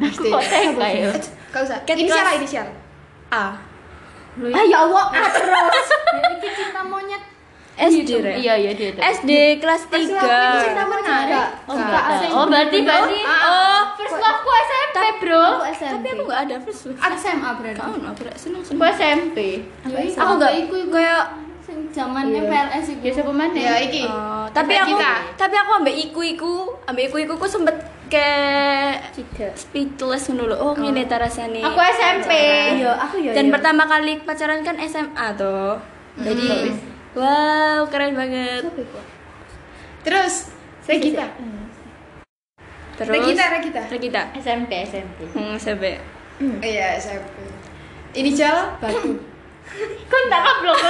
Aku 0.00 0.22
kok 0.30 0.42
TK 0.42 0.78
ya? 0.78 1.10
Gak 1.50 1.62
usah. 1.66 1.78
Inisial 1.84 2.26
inisial. 2.38 2.66
A. 3.28 3.58
Ah 4.34 4.64
ya 4.66 4.82
Allah, 4.82 5.04
ah, 5.10 5.30
terus. 5.30 5.88
Iki 6.38 6.48
cinta 6.54 6.82
monyet. 6.82 7.22
SD 7.74 8.22
rek. 8.22 8.38
Iya, 8.38 8.54
iya 8.54 8.70
dia 8.70 8.88
itu. 8.94 9.00
SD 9.02 9.30
kelas 9.58 9.82
3. 9.90 10.06
Cinta 10.62 10.82
enggak? 10.86 11.48
Oh, 11.66 11.74
Enggak, 11.74 12.02
enggak. 12.06 12.30
Oh, 12.30 12.46
berarti 12.46 12.78
berarti 12.82 13.18
Oh, 13.26 13.80
First 13.98 14.14
love 14.14 14.40
ku 14.42 14.50
SMP, 14.54 14.96
Bro. 15.18 15.44
Tapi 15.74 16.06
aku 16.06 16.22
enggak 16.22 16.40
ada 16.46 16.56
first 16.62 16.82
love. 16.86 16.98
SMA 17.18 17.50
berarti. 17.58 17.78
Kau 17.82 17.90
aku 17.90 18.22
rek 18.22 18.36
seneng 18.38 18.62
Aku 18.62 18.70
seneng. 18.70 18.94
SMP. 18.94 19.38
Aku 20.14 20.32
gak 20.38 20.52
iku 20.54 20.74
iku 20.86 20.94
Kayak 20.94 21.24
sing 21.66 21.78
zamannya 21.90 22.46
PLS 22.46 22.86
iku. 22.94 23.02
Ya 23.02 23.12
siapa 23.14 23.32
mana? 23.34 23.54
Iya, 23.54 23.66
Ya 23.66 23.74
iki. 23.82 24.02
Oh, 24.06 24.46
tapi 24.54 24.72
aku 24.78 24.94
tapi 25.34 25.54
aku 25.58 25.70
ambek 25.74 25.96
iku-iku, 25.98 26.54
ambek 26.86 27.10
iku-iku 27.10 27.34
ku 27.34 27.46
sempet 27.48 27.74
kayak 28.10 29.14
Tiga. 29.14 29.48
speechless 29.54 30.28
ngono 30.30 30.52
lho. 30.52 30.56
Oh, 30.60 30.72
ngene 30.76 31.04
ta 31.08 31.16
rasane. 31.20 31.60
Aku 31.60 31.78
SMP. 31.80 32.30
Iya, 32.80 32.92
aku 32.98 33.16
ya. 33.20 33.32
Dan 33.32 33.48
iya. 33.48 33.52
pertama 33.52 33.82
kali 33.88 34.20
pacaran 34.22 34.60
kan 34.62 34.76
SMA 34.84 35.26
tuh. 35.36 35.78
Jadi 36.18 36.74
wow, 37.18 37.86
keren 37.90 38.14
banget. 38.14 38.62
Terus 40.04 40.54
Regita. 40.84 41.26
Terus 42.94 43.10
Regita, 43.10 43.44
Regita. 43.50 43.80
Regita. 43.90 44.22
SMP, 44.38 44.86
SMP. 44.86 45.26
Hmm, 45.34 45.58
sampai 45.58 45.98
Iya, 46.62 46.98
SMP. 46.98 47.46
Inisial 48.14 48.78
Batu. 48.78 49.18
Kon 50.10 50.24
tak 50.30 50.42
kablok. 50.44 50.78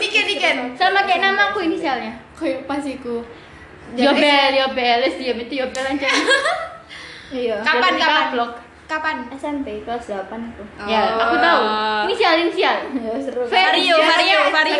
Niken, 0.00 0.24
Niken. 0.24 0.56
Sama 0.74 1.04
kayak 1.04 1.20
nama 1.22 1.52
aku 1.52 1.62
inisialnya. 1.62 2.16
Kayak 2.34 2.64
pas 2.66 2.82
iku. 2.82 3.22
Yobel, 3.96 4.52
Yobel, 4.54 4.98
es 5.04 5.14
diam 5.16 5.38
itu 5.38 5.54
Yobel 5.56 5.84
aja. 5.86 6.08
Iya. 7.28 7.56
Kapan, 7.60 7.92
kapan? 7.96 8.22
kablok. 8.32 8.52
Kapan? 8.88 9.16
SMP 9.30 9.84
kelas 9.84 10.08
8 10.08 10.32
aku. 10.32 10.64
Ya, 10.88 11.12
aku 11.20 11.36
tahu. 11.36 11.60
Inisial, 12.08 12.40
inisial. 12.40 12.76
Ya 12.88 13.12
seru. 13.20 13.44
Vario, 13.44 13.96
Vario, 14.00 14.38
Vario, 14.48 14.76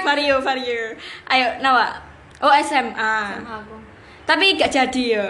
Vario. 0.00 0.36
Vario. 0.40 0.80
Ayo, 1.28 1.46
Nawa. 1.60 1.92
Oh 2.40 2.52
SMA. 2.56 3.16
Aku. 3.44 3.76
Tapi 4.24 4.56
gak 4.56 4.72
jadi 4.72 5.04
ya. 5.12 5.26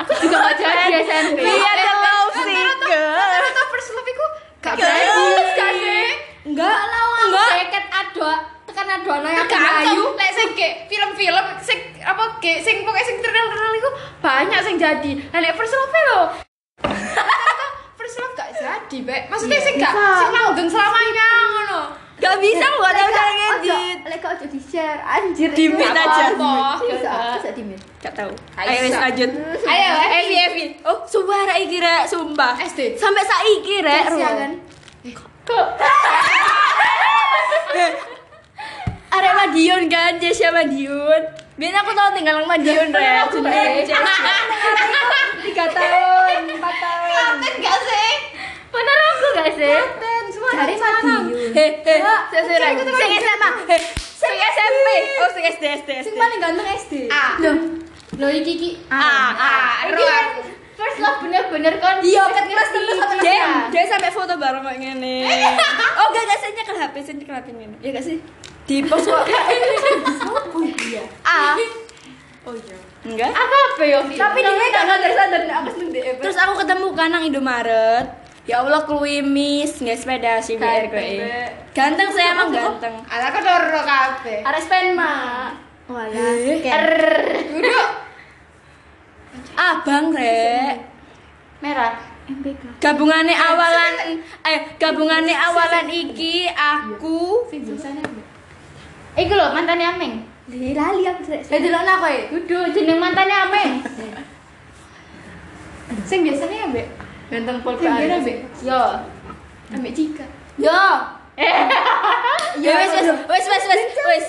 Aku 0.00 0.12
juga 0.16 0.48
gak 0.48 0.56
jadi 0.64 1.04
SMP. 1.04 1.44
Iya, 1.44 1.68
ada 1.68 1.92
love 1.92 2.32
singer. 2.34 2.68
Rata-rata 3.12 3.62
first 3.68 3.90
love 3.92 4.08
iku 4.08 4.24
gak 4.64 4.72
Gak 4.72 4.74
jadi. 4.80 4.96
jadi. 4.96 5.52
Gak 5.52 5.72
sih? 5.76 6.08
Enggak, 6.42 6.78
Lawan 6.88 7.20
enggak. 7.28 7.48
jaket 7.54 7.86
ado 7.86 8.30
tekan 8.72 8.88
adono 8.88 9.28
yang 9.28 9.44
Gak 9.44 9.84
ayu. 9.84 10.16
Lek 10.16 10.30
sing 10.32 10.48
kayak 10.56 10.88
film-film 10.88 11.46
sing 11.60 11.78
apa 12.00 12.40
kayak 12.40 12.64
sing 12.64 12.80
pokoknya 12.80 13.04
sing 13.04 13.16
terkenal-terkenal 13.20 13.72
iku 13.76 13.90
banyak 14.24 14.60
sing 14.64 14.76
jadi. 14.80 15.12
Lah 15.28 15.40
lek 15.44 15.52
first 15.60 15.76
love 15.76 15.92
lho. 15.92 16.20
First 18.02 18.18
love 18.18 18.34
gak 18.34 18.50
jadi, 18.58 18.98
Bek. 19.06 19.30
Maksudnya 19.30 19.62
sing 19.62 19.78
gak 19.78 19.94
sing 19.94 20.34
langgeng 20.34 20.66
selamanya 20.66 21.28
ngono. 21.54 21.80
Gak 22.18 22.34
bisa 22.42 22.66
gua 22.74 22.90
tahu 22.90 23.08
cara 23.14 23.30
ngedit. 23.30 23.98
lek 24.10 24.18
kok 24.18 24.30
ojo 24.34 24.46
di-share. 24.50 24.98
Anjir. 25.06 25.54
Di 25.54 25.70
itu. 25.70 25.76
mute 25.78 25.94
aja. 25.94 26.34
Apa? 26.34 26.82
Bisa, 26.82 27.38
bisa 27.38 27.50
di 27.54 27.62
mute. 27.62 27.84
Gak 28.02 28.14
tahu. 28.18 28.34
Aisyah. 28.58 28.74
Ayo 28.74 28.80
wis 28.82 28.98
lanjut. 28.98 29.30
Ayo, 29.70 29.90
Evi, 30.18 30.36
Evi. 30.50 30.64
Oh, 30.82 31.06
sumpah 31.06 31.46
rek 31.46 31.58
iki 31.70 31.78
rek, 31.78 32.02
sumpah. 32.10 32.58
SD. 32.58 32.98
Sampai 32.98 33.22
saiki 33.22 33.76
rek. 33.86 34.10
Sia 34.10 34.30
Ro. 34.34 34.34
kan? 34.34 34.52
Arek 39.12 39.32
Madiun 39.36 39.82
kan, 39.92 40.16
Jesya 40.16 40.48
Madiun. 40.48 41.22
Biar 41.60 41.74
aku 41.84 41.92
tau 41.92 42.08
tinggal 42.16 42.40
nang 42.40 42.48
Madiun. 42.48 42.88
Jenenge 42.88 43.84
Jesya. 43.84 44.00
Tiga 45.42 45.66
tahun, 45.68 46.40
empat 46.48 46.74
tahun. 46.80 47.08
Klaten 47.12 47.54
gak 47.60 47.78
sih? 47.84 48.12
Bener 48.72 48.98
aku 49.04 49.26
gak 49.36 49.48
sih? 49.52 49.76
Klaten, 49.76 50.24
semua 50.32 50.50
Cari 50.56 50.74
Madiun. 50.80 51.24
He 51.52 51.66
he. 51.84 51.96
Sing 52.32 52.56
rek. 52.56 52.74
Sing 52.80 53.10
SMA. 53.20 53.50
He. 53.68 53.76
Sing 54.00 54.34
SMP. 54.38 54.88
Oh, 55.20 55.28
sing 55.28 55.44
SD 55.44 55.64
SD 55.76 55.90
SD. 55.92 56.04
Sing 56.08 56.14
paling 56.16 56.38
ganteng 56.40 56.68
SD. 56.72 56.94
A. 57.12 57.24
Loh. 57.44 57.56
Loh 58.16 58.30
iki 58.32 58.52
iki. 58.56 58.70
Ah, 58.88 59.32
ah, 59.32 59.72
Iki 59.88 60.04
kan 60.04 60.26
first 60.72 60.98
love 61.04 61.18
bener-bener 61.20 61.74
kon. 61.80 62.00
Iya, 62.00 62.22
ngerti. 62.28 62.52
telu 62.72 62.92
sama 62.96 63.14
Dia, 63.20 63.68
dia 63.68 63.84
sampai 63.86 64.10
foto 64.10 64.34
bareng 64.40 64.64
kayak 64.64 64.78
gini. 64.80 65.16
Oh, 66.00 66.06
gak 66.10 66.24
gak 66.24 66.38
sih 66.40 66.50
nyekel 66.56 66.76
HP, 66.80 66.94
sih 67.04 67.14
nyekel 67.14 67.36
HP 67.36 67.46
ini. 67.52 67.76
Ya 67.84 67.90
gak 67.92 68.04
sih? 68.04 68.16
Di 68.66 68.76
post 68.86 69.06
kok. 69.10 69.24
Ah. 71.26 71.54
Oh 72.42 72.54
iya. 72.54 72.76
Enggak. 73.02 73.30
Apa 73.34 73.56
apa 73.74 73.82
yo? 73.86 73.98
Tapi 74.14 74.38
dia 74.42 74.66
gak 74.70 74.86
sadar-sadar 74.86 75.42
aku 75.62 75.68
seneng 75.74 75.90
dia. 75.90 76.14
Terus 76.18 76.36
aku 76.38 76.52
ketemu 76.62 76.86
kan 76.94 77.08
nang 77.10 77.24
Indomaret. 77.26 78.06
Ya 78.42 78.58
Allah 78.58 78.82
kuwi 78.82 79.22
Miss, 79.22 79.78
nggak 79.78 80.02
sepeda 80.02 80.42
sih 80.42 80.58
biar 80.58 80.90
Ganteng, 80.90 80.98
gue. 80.98 81.42
Ganteng 81.70 82.08
saya 82.10 82.34
emang 82.34 82.50
ganteng. 82.50 82.94
Ala 83.06 83.30
kok 83.30 83.42
loro 83.46 83.80
kabeh. 83.86 84.42
Ares 84.42 84.66
pen 84.66 84.98
mah. 84.98 85.54
Walah, 85.86 86.34
Duduk. 87.54 87.88
Abang 89.54 90.10
rek. 90.10 90.74
Merah. 91.62 91.94
MPK. 92.22 92.82
Gabungannya 92.82 93.34
awalan 93.34 93.94
eh 94.46 94.58
gabungannya 94.78 95.34
awalan 95.34 95.86
iki 95.90 96.46
aku 96.50 97.46
Iku 99.12 99.32
lho 99.32 99.46
mantannya 99.52 99.86
Ameng. 99.88 100.14
Lali 100.48 101.02
aku 101.04 101.22
sih. 101.22 101.40
Lah 101.44 101.58
delokno 101.58 101.94
kowe. 101.98 102.16
Kudu 102.30 102.58
jeneng 102.72 102.98
mantannya 102.98 103.36
Ameng. 103.46 103.70
Sing 106.02 106.24
biasanya 106.24 106.66
ambek 106.66 106.86
Ganteng 107.28 107.58
sing 107.60 107.76
biasa 107.76 108.16
ambek 108.16 108.38
Yo. 108.64 108.82
ambek 109.72 109.92
Cika. 109.92 110.24
Yo. 110.56 110.80
ya 112.60 112.72
wes 112.76 112.92
wes 112.92 113.08
wes 113.24 113.46
wes 113.48 113.64
wes 113.64 113.82
wes 114.04 114.26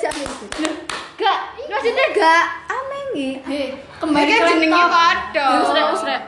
Gak, 1.13 1.37
maksudnya 1.69 2.05
Gak 2.11 2.43
ameng 2.67 3.07
iki. 3.13 3.29
Hei, 3.43 3.65
Kembali 3.99 4.23
ke 4.25 4.39
jenenge 4.43 4.81
padha. 4.87 5.45
terus 5.53 5.69
rek 5.69 5.83
terus 5.85 6.03
rek 6.03 6.21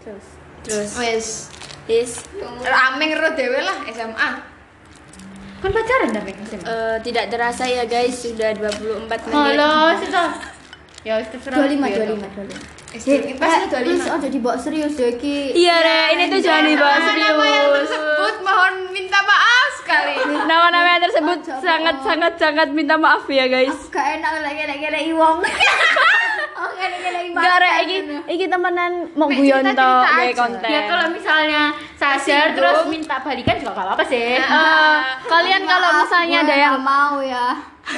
Terus. 0.00 0.26
terus 0.62 0.90
Wes. 0.96 1.26
is 1.86 2.10
Rameng 2.60 3.10
ro 3.14 3.34
dhewe 3.34 3.60
lah 3.60 3.82
SMA. 3.86 4.28
Kan 5.60 5.70
pacaran 5.70 6.08
tapi 6.10 6.32
SMA. 6.42 6.64
eh, 6.64 6.96
tidak 7.00 7.24
terasa 7.28 7.64
ya 7.64 7.84
guys 7.84 8.16
sudah 8.16 8.50
24 8.52 9.06
menit 9.22 9.36
Halo, 9.60 9.72
situ. 9.94 10.24
Ya 11.00 11.16
wis 11.16 11.28
terserah. 11.28 11.56
25 11.58 11.84
Iya, 11.86 11.96
25 12.06 12.48
25. 12.48 12.56
SD 12.90 13.08
pas 13.36 13.54
Terus 13.62 14.02
25. 14.02 14.16
aja 14.18 14.28
dibawa 14.28 14.56
serius 14.56 14.94
ya 14.94 15.08
iki. 15.08 15.54
iya 15.54 15.76
rek 15.78 16.06
ini 16.10 16.24
tuh 16.28 16.40
jangan 16.42 16.64
dibahas 16.66 17.00
Nama 17.00 17.14
yang 17.14 17.36
serius 17.38 17.70
tersebut 17.78 18.34
mohon 18.42 18.74
minta 18.90 19.18
maaf 19.22 19.70
sekali. 19.78 20.14
nama-nama 20.50 20.88
yang 20.90 21.02
tersebut 21.02 21.38
sangat 21.58 21.96
sangat 22.02 22.32
sangat 22.34 22.68
minta 22.70 22.96
maaf 22.96 23.24
ya 23.30 23.46
guys 23.46 23.76
Gak 23.88 24.18
enak 24.18 24.42
lagi 24.42 24.64
lagi 24.66 24.86
lagi 24.88 25.12
wong. 25.12 25.38
Oh, 26.60 26.68
lagi 26.70 27.00
lagi 27.00 27.28
Gak 27.32 27.56
rek 27.58 27.74
iki 27.80 27.96
iki 28.28 28.44
temenan 28.46 28.92
mau 29.14 29.26
Mek, 29.26 29.38
guyon 29.38 29.64
aja. 29.64 30.04
kayak 30.04 30.34
konten 30.34 30.68
Ya 30.68 30.80
kalau 30.84 31.06
misalnya 31.08 31.62
sadar 31.96 32.46
terus 32.52 32.78
minta 32.86 33.16
balikan 33.18 33.56
juga 33.56 33.72
gak 33.72 33.86
apa-apa 33.86 34.04
sih. 34.04 34.36
Eh, 34.36 34.96
kalian 35.24 35.62
kalau 35.64 35.90
misalnya 35.98 36.36
ada 36.42 36.56
yang 36.58 36.76
mau 36.78 37.16
ya. 37.18 37.56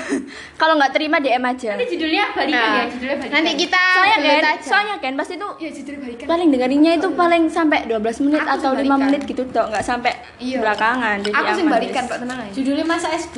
kalau 0.56 0.78
nggak 0.78 0.94
terima 0.94 1.18
DM 1.18 1.42
aja 1.42 1.74
Ini 1.74 1.84
judulnya 1.84 2.24
balikan 2.32 2.64
Nah, 2.64 2.78
ya, 2.78 2.84
judulnya 2.88 3.16
balikan. 3.18 3.34
Nanti 3.34 3.50
kita 3.58 3.82
soalnya 3.92 4.16
kan 4.16 4.44
aja. 4.46 4.62
soalnya 4.64 4.94
kan 4.96 5.12
pasti 5.12 5.34
tuh 5.36 5.50
ya 5.58 5.68
jujur 5.68 5.94
balikan. 5.98 6.24
paling 6.24 6.48
dengerinnya 6.48 6.92
itu 6.96 7.08
paling 7.12 7.42
sampai 7.48 7.78
12 7.84 7.98
menit 8.22 8.40
Aku 8.40 8.52
atau 8.54 8.70
sing 8.70 8.78
5 8.78 8.86
balikan. 8.86 8.98
menit 9.02 9.22
gitu 9.26 9.42
toh 9.50 9.66
nggak 9.66 9.82
sampai 9.82 10.12
Iya. 10.38 10.58
belakangan 10.60 11.16
jadi 11.20 11.34
Aku 11.34 11.48
aman, 11.58 11.66
balikan 11.68 12.02
kok 12.06 12.18
tenang 12.18 12.38
aja. 12.40 12.52
judulnya 12.52 12.84
masa 12.86 13.08
SD. 13.10 13.36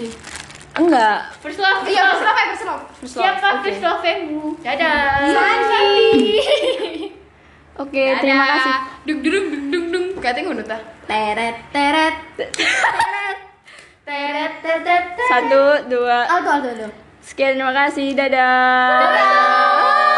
Enggak 0.75 1.19
First 1.39 1.59
love. 1.59 1.83
Iya, 1.85 2.03
first 2.11 2.25
love 2.25 2.35
ya, 2.35 2.45
first 2.51 2.65
love. 2.65 2.83
First 2.99 3.15
love, 3.15 3.23
Siapa 3.23 3.47
oke. 3.49 3.63
first 3.63 3.81
love-mu? 3.81 4.41
Dadah. 4.59 4.99
oke 7.83 8.03
terima 8.19 8.45
kasih 8.49 8.75
Dung 9.05 9.21
dung 9.21 9.45
dung 9.53 9.65
dung 9.71 9.85
dung. 9.91 10.05
Katanya 10.19 10.43
ngono 10.49 10.63
ta. 10.65 10.79
Teret 11.05 11.57
teret. 11.69 12.15
Teret 14.05 14.53
teret. 14.61 15.05
satu 15.25 15.63
dua 15.87 16.19
Aldo 16.27 16.51
aldo 16.51 16.69
aldo. 16.71 16.89
sekian 17.21 17.57
terima 17.57 17.73
kasih 17.73 18.13
dadah 18.13 20.13